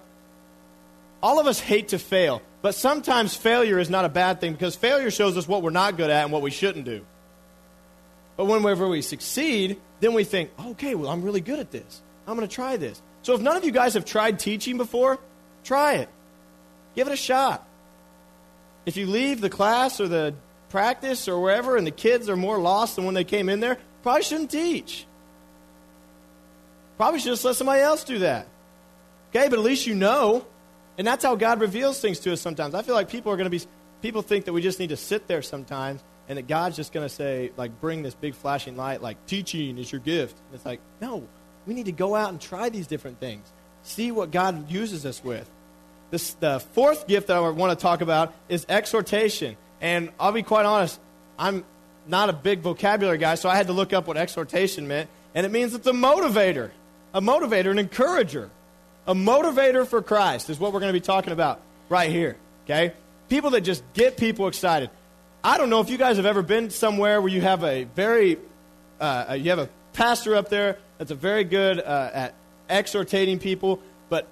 [1.23, 4.75] All of us hate to fail, but sometimes failure is not a bad thing because
[4.75, 7.03] failure shows us what we're not good at and what we shouldn't do.
[8.35, 12.03] But whenever we succeed, then we think, okay, well, I'm really good at this.
[12.27, 13.01] I'm going to try this.
[13.27, 15.19] So if none of you guys have tried teaching before,
[15.65, 16.07] try it.
[16.95, 17.67] Give it a shot.
[18.85, 20.33] If you leave the class or the
[20.69, 23.79] practice or wherever and the kids are more lost than when they came in there,
[24.01, 25.05] probably shouldn't teach.
[26.95, 28.47] Probably should just let somebody else do that.
[29.31, 30.47] Okay, but at least you know.
[30.97, 32.75] And that's how God reveals things to us sometimes.
[32.75, 33.61] I feel like people are going to be,
[34.01, 37.05] people think that we just need to sit there sometimes and that God's just going
[37.05, 40.37] to say, like, bring this big flashing light, like, teaching is your gift.
[40.45, 41.27] And it's like, no,
[41.67, 43.45] we need to go out and try these different things,
[43.83, 45.47] see what God uses us with.
[46.09, 49.57] This, the fourth gift that I want to talk about is exhortation.
[49.81, 50.99] And I'll be quite honest,
[51.37, 51.65] I'm
[52.07, 55.09] not a big vocabulary guy, so I had to look up what exhortation meant.
[55.35, 56.71] And it means it's a motivator,
[57.13, 58.49] a motivator, an encourager.
[59.05, 62.37] A motivator for Christ is what we're going to be talking about right here.
[62.65, 62.93] Okay?
[63.29, 64.89] People that just get people excited.
[65.43, 68.37] I don't know if you guys have ever been somewhere where you have a very,
[68.99, 72.33] uh, you have a pastor up there that's a very good uh, at
[72.69, 74.27] exhortating people, but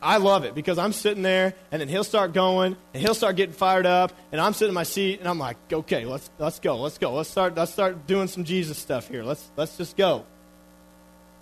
[0.00, 3.36] I love it because I'm sitting there and then he'll start going and he'll start
[3.36, 6.60] getting fired up and I'm sitting in my seat and I'm like, okay, let's let's
[6.60, 9.22] go, let's go, let's start let's start doing some Jesus stuff here.
[9.22, 10.24] Let's let's just go.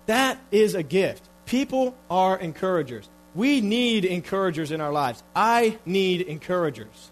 [0.07, 1.27] That is a gift.
[1.45, 3.09] People are encouragers.
[3.35, 5.21] We need encouragers in our lives.
[5.35, 7.11] I need encouragers.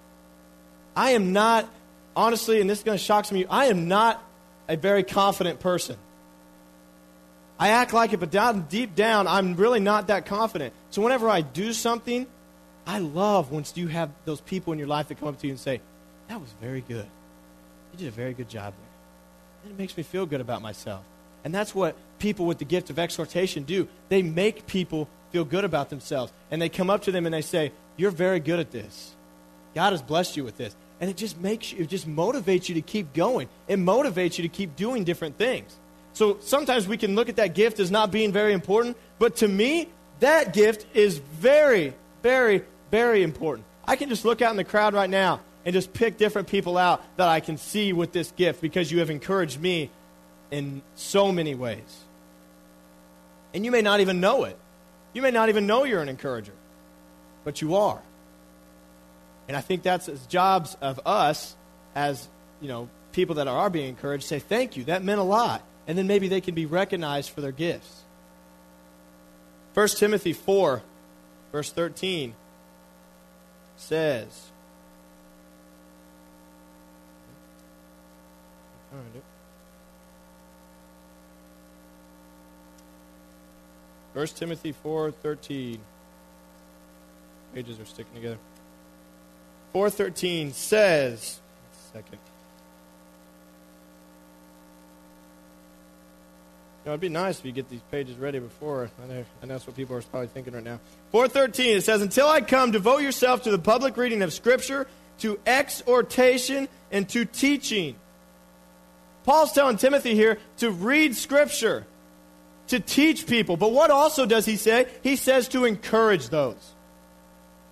[0.96, 1.70] I am not
[2.16, 4.24] honestly, and this is going to shock some of you, I am not
[4.68, 5.98] a very confident person.
[7.58, 10.74] I act like it, but down deep down, I'm really not that confident.
[10.90, 12.28] So whenever I do something,
[12.86, 15.54] I love once you have those people in your life that come up to you
[15.54, 15.82] and say,
[16.28, 17.08] That was very good.
[17.94, 19.64] You did a very good job there.
[19.64, 21.04] And it makes me feel good about myself.
[21.44, 23.88] And that's what people with the gift of exhortation do.
[24.10, 26.34] They make people feel good about themselves.
[26.52, 29.14] And they come up to them and they say, You're very good at this.
[29.74, 32.76] God has blessed you with this and it just makes you, it just motivates you
[32.76, 33.50] to keep going.
[33.68, 35.76] It motivates you to keep doing different things.
[36.16, 39.48] So sometimes we can look at that gift as not being very important, but to
[39.50, 39.90] me,
[40.22, 43.68] that gift is very, very, very important.
[43.86, 46.78] I can just look out in the crowd right now and just pick different people
[46.78, 49.90] out that I can see with this gift because you have encouraged me
[50.52, 52.04] in so many ways.
[53.54, 54.58] And you may not even know it.
[55.12, 56.54] You may not even know you're an encourager,
[57.44, 58.02] but you are.
[59.50, 61.58] And I think that's as jobs of us
[61.94, 62.26] as,
[62.62, 65.62] you know, people that are being encouraged say, thank you, that meant a lot.
[65.88, 68.04] And then maybe they can be recognized for their gifts.
[69.74, 70.82] 1 Timothy 4,
[71.52, 72.34] verse 13
[73.78, 74.52] says,
[84.16, 85.82] First Timothy four thirteen.
[87.54, 88.38] Pages are sticking together.
[89.74, 91.40] 413 says,
[91.92, 92.20] second.
[96.86, 98.90] Know, it'd be nice if you get these pages ready before.
[99.04, 100.80] I know, and that's what people are probably thinking right now.
[101.12, 104.88] 413, it says, Until I come, devote yourself to the public reading of Scripture,
[105.20, 107.96] to exhortation, and to teaching.
[109.24, 111.88] Paul's telling Timothy here to read Scripture,
[112.68, 113.58] to teach people.
[113.58, 114.88] But what also does he say?
[115.02, 116.74] He says to encourage those.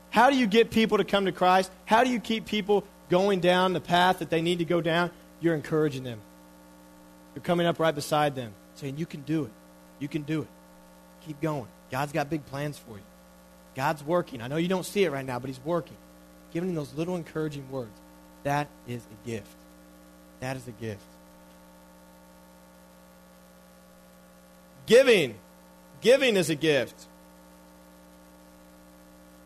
[0.09, 1.71] How do you get people to come to Christ?
[1.85, 5.11] How do you keep people going down the path that they need to go down?
[5.39, 6.19] You're encouraging them.
[7.35, 9.51] You're coming up right beside them, saying, You can do it.
[9.99, 10.47] You can do it.
[11.25, 11.67] Keep going.
[11.91, 13.03] God's got big plans for you.
[13.75, 14.41] God's working.
[14.41, 15.97] I know you don't see it right now, but He's working.
[16.53, 17.91] Giving them those little encouraging words.
[18.43, 19.55] That is a gift.
[20.39, 21.01] That is a gift.
[24.85, 25.35] Giving.
[26.01, 27.07] Giving is a gift.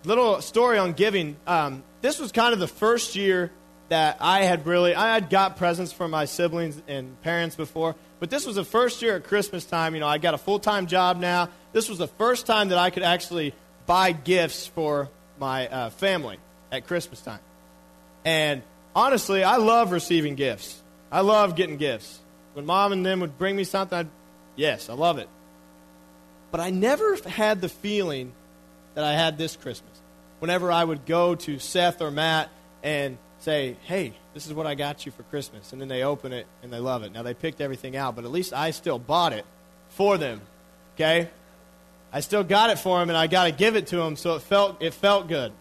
[0.04, 1.36] little story on giving.
[1.46, 3.52] Um, this was kind of the first year
[3.90, 8.30] that I had really, I had got presents from my siblings and parents before, but
[8.30, 9.94] this was the first year at Christmas time.
[9.94, 11.50] You know, I got a full time job now.
[11.72, 13.54] This was the first time that I could actually
[13.86, 15.10] buy gifts for
[15.40, 16.38] my uh, family
[16.72, 17.40] at Christmas time.
[18.26, 18.62] And
[18.96, 20.82] honestly, I love receiving gifts.
[21.12, 22.20] I love getting gifts.
[22.54, 24.10] When mom and them would bring me something, I'd,
[24.56, 25.30] yes, I love it.
[26.52, 28.34] But I never had the feeling
[28.96, 29.94] that I had this Christmas.
[30.40, 32.50] Whenever I would go to Seth or Matt
[32.84, 33.18] and
[33.48, 35.72] say, hey, this is what I got you for Christmas.
[35.72, 37.14] And then they open it and they love it.
[37.14, 39.46] Now, they picked everything out, but at least I still bought it
[39.92, 40.42] for them.
[40.96, 41.30] Okay?
[42.12, 44.36] I still got it for them, and I got to give it to them, so
[44.36, 45.54] it felt, it felt good.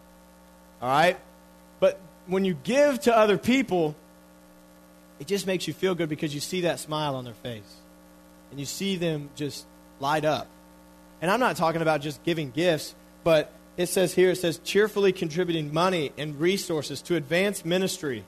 [0.81, 1.17] All right?
[1.79, 3.95] But when you give to other people,
[5.21, 7.73] it just makes you feel good because you see that smile on their face.
[8.51, 9.65] And you see them just
[10.01, 10.47] light up.
[11.21, 15.11] And I'm not talking about just giving gifts, but it says here, it says cheerfully
[15.11, 18.23] contributing money and resources to advance ministry.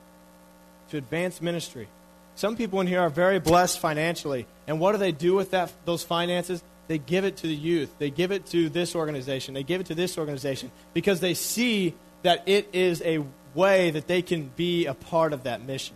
[0.91, 1.87] To advance ministry.
[2.35, 4.45] Some people in here are very blessed financially.
[4.67, 6.63] And what do they do with that, those finances?
[6.87, 7.93] They give it to the youth.
[7.99, 9.53] They give it to this organization.
[9.55, 13.23] They give it to this organization because they see that it is a
[13.53, 15.95] way that they can be a part of that mission.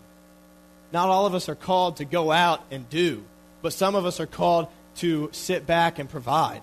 [0.91, 3.23] Not all of us are called to go out and do,
[3.61, 6.61] but some of us are called to sit back and provide.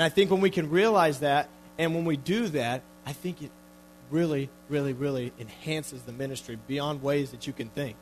[0.00, 3.42] And I think when we can realize that, and when we do that, I think
[3.42, 3.50] it
[4.10, 7.96] really, really, really enhances the ministry beyond ways that you can think.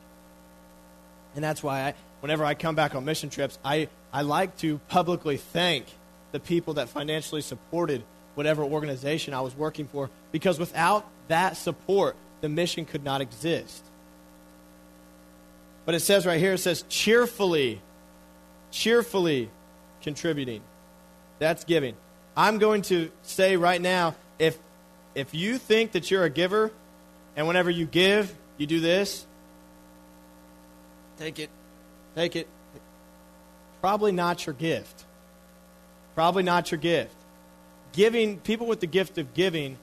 [1.34, 4.78] And that's why I, whenever I come back on mission trips, I, I like to
[4.86, 5.86] publicly thank
[6.30, 8.04] the people that financially supported
[8.36, 13.84] whatever organization I was working for, because without that support, the mission could not exist.
[15.84, 17.80] But it says right here, it says cheerfully,
[18.70, 19.50] cheerfully
[20.00, 20.62] contributing.
[21.38, 21.94] That's giving.
[22.36, 24.58] I'm going to say right now if,
[25.14, 26.70] if you think that you're a giver,
[27.36, 29.26] and whenever you give, you do this,
[31.18, 31.50] take it,
[32.14, 32.48] take it.
[33.80, 35.04] Probably not your gift.
[36.14, 37.14] Probably not your gift.
[37.92, 39.78] Giving, people with the gift of giving,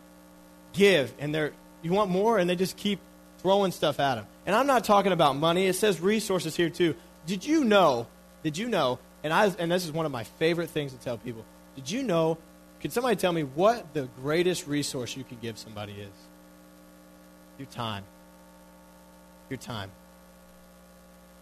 [0.73, 2.99] give, and they're, you want more, and they just keep
[3.39, 4.25] throwing stuff at them.
[4.45, 5.67] And I'm not talking about money.
[5.67, 6.95] It says resources here too.
[7.25, 8.07] Did you know?
[8.43, 11.17] Did you know and, I, and this is one of my favorite things to tell
[11.17, 11.43] people.
[11.75, 12.37] Did you know?
[12.79, 16.13] Can somebody tell me what the greatest resource you can give somebody is?
[17.57, 18.03] Your time.
[19.49, 19.89] Your time.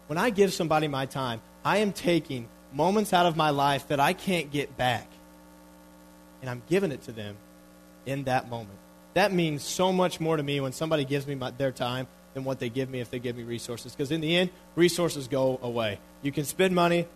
[0.07, 3.99] When I give somebody my time, I am taking moments out of my life that
[3.99, 5.09] I can't get back.
[6.39, 7.35] And I'm giving it to them
[8.05, 8.79] in that moment.
[9.13, 12.45] That means so much more to me when somebody gives me my, their time than
[12.45, 13.91] what they give me if they give me resources.
[13.91, 15.99] Because in the end, resources go away.
[16.21, 17.07] You can spend money,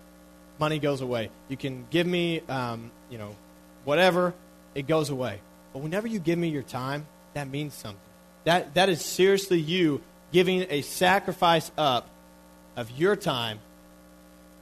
[0.59, 1.29] money goes away.
[1.49, 3.35] You can give me, um, you know,
[3.83, 4.33] whatever,
[4.75, 5.39] it goes away.
[5.73, 7.99] But whenever you give me your time, that means something.
[8.43, 10.01] That, that is seriously you
[10.31, 12.09] giving a sacrifice up
[12.75, 13.59] of your time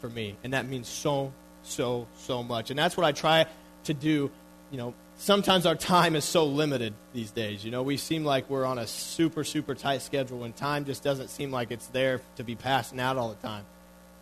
[0.01, 0.35] for me.
[0.43, 1.33] And that means so,
[1.63, 2.69] so, so much.
[2.69, 3.45] And that's what I try
[3.85, 4.31] to do.
[4.71, 7.63] You know, sometimes our time is so limited these days.
[7.63, 11.03] You know, we seem like we're on a super, super tight schedule and time just
[11.03, 13.65] doesn't seem like it's there to be passing out all the time.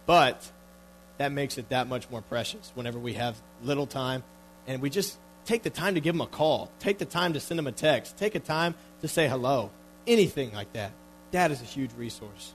[0.06, 0.50] But
[1.18, 4.24] that makes it that much more precious whenever we have little time
[4.68, 7.40] and we just take the time to give them a call, take the time to
[7.40, 9.72] send them a text, take a time to say hello,
[10.08, 10.92] anything like that.
[11.32, 12.54] That is a huge resource.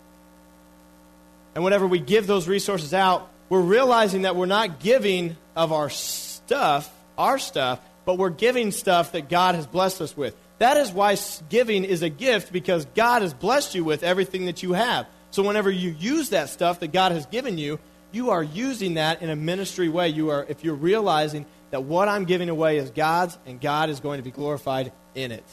[1.55, 5.91] And whenever we give those resources out, we're realizing that we're not giving of our
[5.91, 10.37] stuff, our stuff, but we're giving stuff that God has blessed us with.
[10.59, 11.17] That is why
[11.49, 15.07] giving is a gift because God has blessed you with everything that you have.
[15.31, 17.79] So whenever you use that stuff that God has given you,
[18.13, 20.09] you are using that in a ministry way.
[20.09, 24.01] You are, if you're realizing that what I'm giving away is God's and God is
[24.01, 25.45] going to be glorified in it.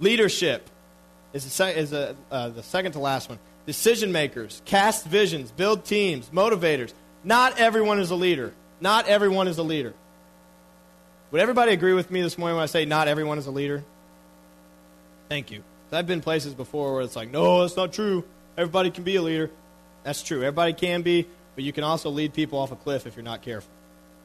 [0.00, 0.68] Leadership
[1.32, 3.38] is, a, is a, uh, the second to last one.
[3.66, 6.92] Decision makers, cast visions, build teams, motivators.
[7.24, 8.54] Not everyone is a leader.
[8.80, 9.94] Not everyone is a leader.
[11.30, 13.84] Would everybody agree with me this morning when I say not everyone is a leader?
[15.28, 15.62] Thank you.
[15.92, 18.24] I've been places before where it's like, no, that's not true.
[18.56, 19.50] Everybody can be a leader.
[20.08, 20.38] That's true.
[20.38, 23.42] Everybody can be, but you can also lead people off a cliff if you're not
[23.42, 23.70] careful.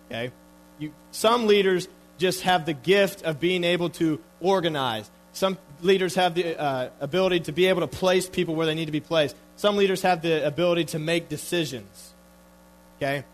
[0.09, 0.31] Okay?
[0.79, 5.11] You, some leaders just have the gift of being able to organize.
[5.34, 8.86] Some leaders have the uh, ability to be able to place people where they need
[8.86, 9.36] to be placed.
[9.57, 12.13] Some leaders have the ability to make decisions.
[12.95, 13.25] Okay?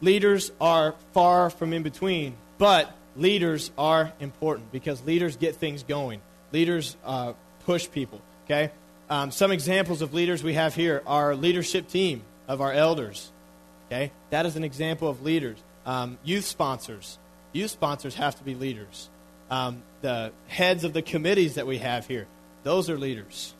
[0.00, 6.22] Leaders are far from in between, but leaders are important because leaders get things going.
[6.52, 7.34] Leaders uh,
[7.66, 8.22] push people.
[8.46, 8.70] Okay?
[9.12, 13.30] Um, some examples of leaders we have here our leadership team of our elders.
[13.86, 15.58] Okay, that is an example of leaders.
[15.84, 17.18] Um, youth sponsors.
[17.52, 19.10] Youth sponsors have to be leaders.
[19.50, 22.26] Um, the heads of the committees that we have here,
[22.62, 23.52] those are leaders.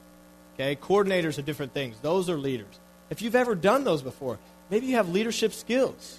[0.54, 0.74] Okay?
[0.74, 2.80] Coordinators of different things, those are leaders.
[3.10, 4.38] If you've ever done those before,
[4.70, 6.18] maybe you have leadership skills.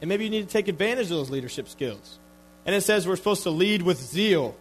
[0.00, 2.18] And maybe you need to take advantage of those leadership skills.
[2.64, 4.56] And it says we're supposed to lead with zeal.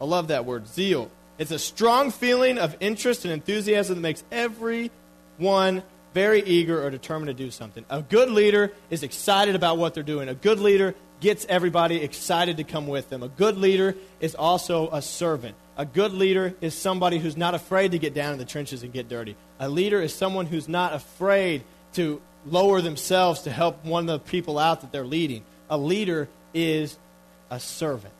[0.00, 1.10] I love that word, zeal.
[1.38, 5.82] It's a strong feeling of interest and enthusiasm that makes everyone
[6.12, 7.84] very eager or determined to do something.
[7.88, 10.28] A good leader is excited about what they're doing.
[10.28, 13.22] A good leader gets everybody excited to come with them.
[13.22, 15.54] A good leader is also a servant.
[15.76, 18.92] A good leader is somebody who's not afraid to get down in the trenches and
[18.92, 19.36] get dirty.
[19.60, 21.62] A leader is someone who's not afraid
[21.94, 25.44] to lower themselves to help one of the people out that they're leading.
[25.70, 26.98] A leader is
[27.50, 28.14] a servant.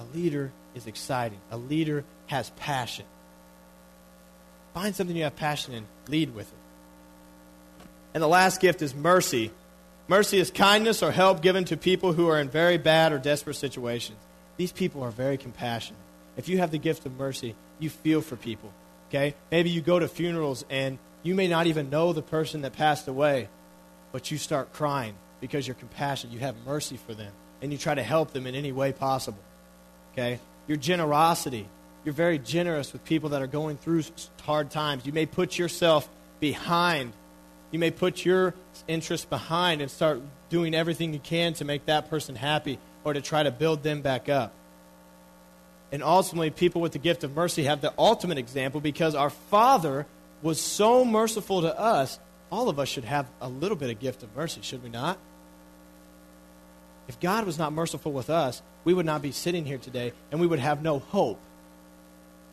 [0.00, 1.38] A leader is exciting.
[1.50, 3.06] A leader has passion.
[4.74, 6.58] Find something you have passion in, lead with it.
[8.14, 9.50] And the last gift is mercy.
[10.08, 13.56] Mercy is kindness or help given to people who are in very bad or desperate
[13.56, 14.18] situations.
[14.56, 16.00] These people are very compassionate.
[16.36, 18.72] If you have the gift of mercy, you feel for people.
[19.08, 19.34] Okay?
[19.50, 23.08] Maybe you go to funerals and you may not even know the person that passed
[23.08, 23.48] away,
[24.12, 26.32] but you start crying because you're compassionate.
[26.32, 29.42] You have mercy for them, and you try to help them in any way possible.
[30.12, 30.38] Okay?
[30.66, 31.68] Your generosity.
[32.04, 34.04] You're very generous with people that are going through
[34.42, 35.04] hard times.
[35.06, 36.08] You may put yourself
[36.38, 37.12] behind.
[37.72, 38.54] You may put your
[38.86, 43.20] interests behind and start doing everything you can to make that person happy or to
[43.20, 44.52] try to build them back up.
[45.92, 50.06] And ultimately, people with the gift of mercy have the ultimate example because our Father
[50.42, 52.18] was so merciful to us.
[52.50, 55.18] All of us should have a little bit of gift of mercy, should we not?
[57.08, 60.40] If God was not merciful with us, we would not be sitting here today and
[60.40, 61.40] we would have no hope.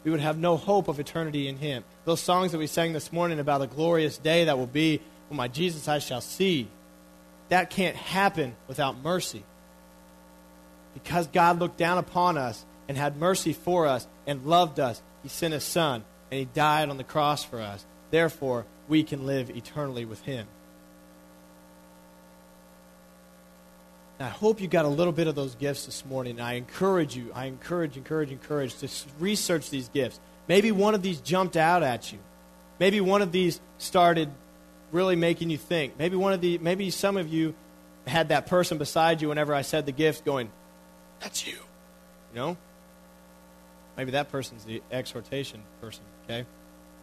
[0.04, 1.84] We would have no hope of eternity in Him.
[2.06, 5.38] Those songs that we sang this morning about the glorious day that will be when
[5.38, 6.68] my Jesus I shall see,
[7.49, 9.43] that can't happen without mercy.
[10.93, 15.30] Because God looked down upon us and had mercy for us and loved us, He
[15.30, 17.86] sent His Son and He died on the cross for us.
[18.12, 20.47] Therefore, we can live eternally with Him.
[24.20, 26.39] I hope you got a little bit of those gifts this morning.
[26.39, 28.89] I encourage you, I encourage, encourage, encourage to
[29.20, 30.20] research these gifts.
[30.47, 32.20] Maybe one of these jumped out at you.
[32.80, 34.30] Maybe one of these started
[34.91, 35.97] really making you think.
[35.97, 37.55] Maybe one of the maybe some of you
[38.05, 40.51] had that person beside you whenever I said the gift going,
[41.20, 41.53] That's you.
[42.34, 42.57] You know?
[43.97, 46.45] Maybe that person's the exhortation person, okay?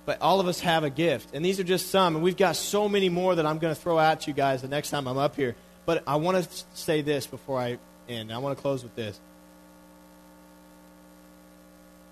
[0.06, 1.34] But all of us have a gift.
[1.34, 2.16] And these are just some.
[2.16, 4.68] And we've got so many more that I'm going to throw at you guys the
[4.68, 5.54] next time I'm up here.
[5.86, 7.78] But I want to say this before I
[8.08, 8.32] end.
[8.32, 9.18] I want to close with this.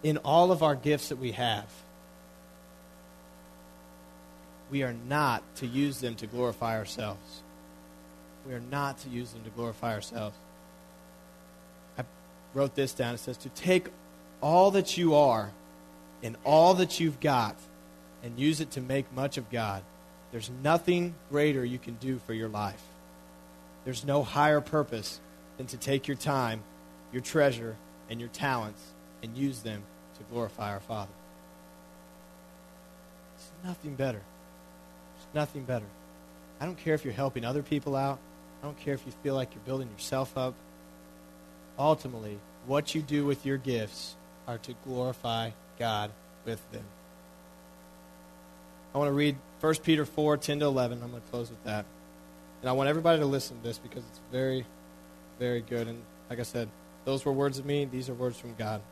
[0.02, 1.66] In all of our gifts that we have,
[4.70, 7.42] we are not to use them to glorify ourselves.
[8.46, 10.36] We are not to use them to glorify ourselves.
[11.98, 12.04] I
[12.54, 13.14] wrote this down.
[13.14, 13.88] It says to take
[14.40, 15.52] all that you are
[16.22, 17.56] and all that you've got
[18.22, 19.82] and use it to make much of God.
[20.32, 22.82] There's nothing greater you can do for your life.
[23.88, 25.18] There's no higher purpose
[25.56, 26.62] than to take your time,
[27.10, 27.74] your treasure,
[28.10, 28.82] and your talents
[29.22, 29.82] and use them
[30.18, 31.10] to glorify our Father.
[33.34, 34.20] It's nothing better.
[35.16, 35.86] It's nothing better.
[36.60, 38.18] I don't care if you're helping other people out.
[38.62, 40.52] I don't care if you feel like you're building yourself up.
[41.78, 44.16] Ultimately, what you do with your gifts
[44.46, 46.10] are to glorify God
[46.44, 46.84] with them.
[48.94, 51.02] I want to read 1 Peter 4 10 to 11.
[51.02, 51.86] I'm going to close with that.
[52.60, 54.66] And I want everybody to listen to this because it's very,
[55.38, 55.86] very good.
[55.86, 56.68] And like I said,
[57.04, 58.82] those were words of me, these are words from God.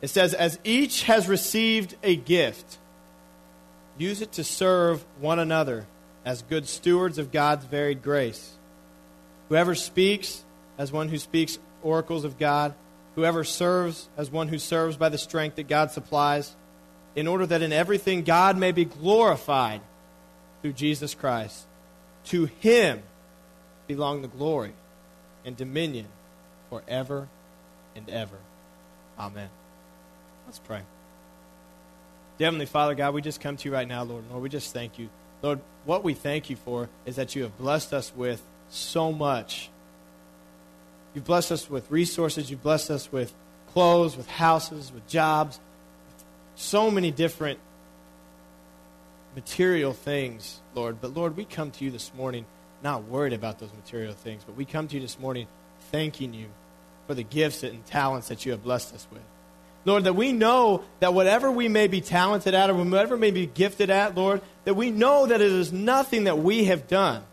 [0.00, 2.78] It says, As each has received a gift,
[3.98, 5.86] use it to serve one another
[6.24, 8.56] as good stewards of God's varied grace.
[9.48, 10.44] Whoever speaks,
[10.78, 12.74] as one who speaks oracles of God,
[13.14, 16.54] whoever serves, as one who serves by the strength that God supplies,
[17.14, 19.82] in order that in everything God may be glorified
[20.62, 21.66] through Jesus Christ.
[22.26, 23.02] To him
[23.86, 24.72] belong the glory
[25.44, 26.06] and dominion
[26.70, 27.28] forever
[27.94, 28.38] and ever.
[29.18, 29.48] Amen.
[30.46, 30.82] Let's pray.
[32.38, 34.24] Heavenly Father, God, we just come to you right now, Lord.
[34.30, 35.08] Lord, we just thank you.
[35.42, 39.70] Lord, what we thank you for is that you have blessed us with so much.
[41.14, 42.50] You've blessed us with resources.
[42.50, 43.32] You've blessed us with
[43.72, 45.60] clothes, with houses, with jobs,
[46.54, 47.58] so many different
[49.34, 51.00] material things, Lord.
[51.00, 52.44] But Lord, we come to you this morning
[52.82, 55.46] not worried about those material things, but we come to you this morning
[55.90, 56.46] thanking you
[57.06, 59.22] for the gifts and talents that you have blessed us with.
[59.84, 63.46] Lord, that we know that whatever we may be talented at or whatever may be
[63.46, 67.24] gifted at, Lord, that we know that it is nothing that we have done.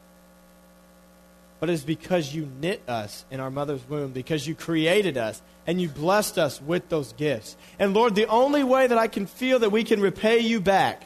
[1.59, 5.81] but it's because you knit us in our mother's womb, because you created us and
[5.81, 7.57] you blessed us with those gifts.
[7.77, 11.03] And Lord, the only way that I can feel that we can repay you back,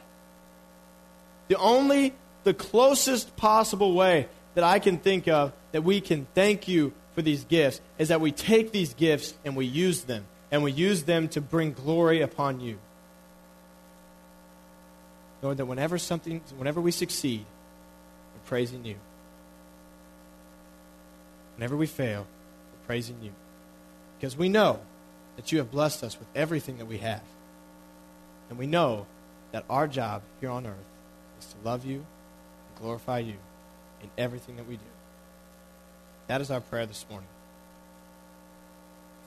[1.48, 2.14] the only,
[2.44, 7.22] the closest possible way that I can think of that we can thank you for
[7.22, 11.04] these gifts is that we take these gifts and we use them, and we use
[11.04, 12.78] them to bring glory upon you.
[15.42, 17.46] Lord, that whenever something, whenever we succeed,
[18.34, 18.96] we're praising you.
[21.58, 23.32] Whenever we fail, we're praising you.
[24.18, 24.80] Because we know
[25.36, 27.24] that you have blessed us with everything that we have.
[28.50, 29.06] And we know
[29.52, 30.93] that our job here on earth
[31.54, 33.36] to love you and glorify you
[34.02, 34.92] in everything that we do.
[36.28, 37.30] That is our prayer this morning.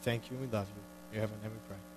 [0.03, 1.15] Thank you and we love you.
[1.15, 1.96] You have a name we pray.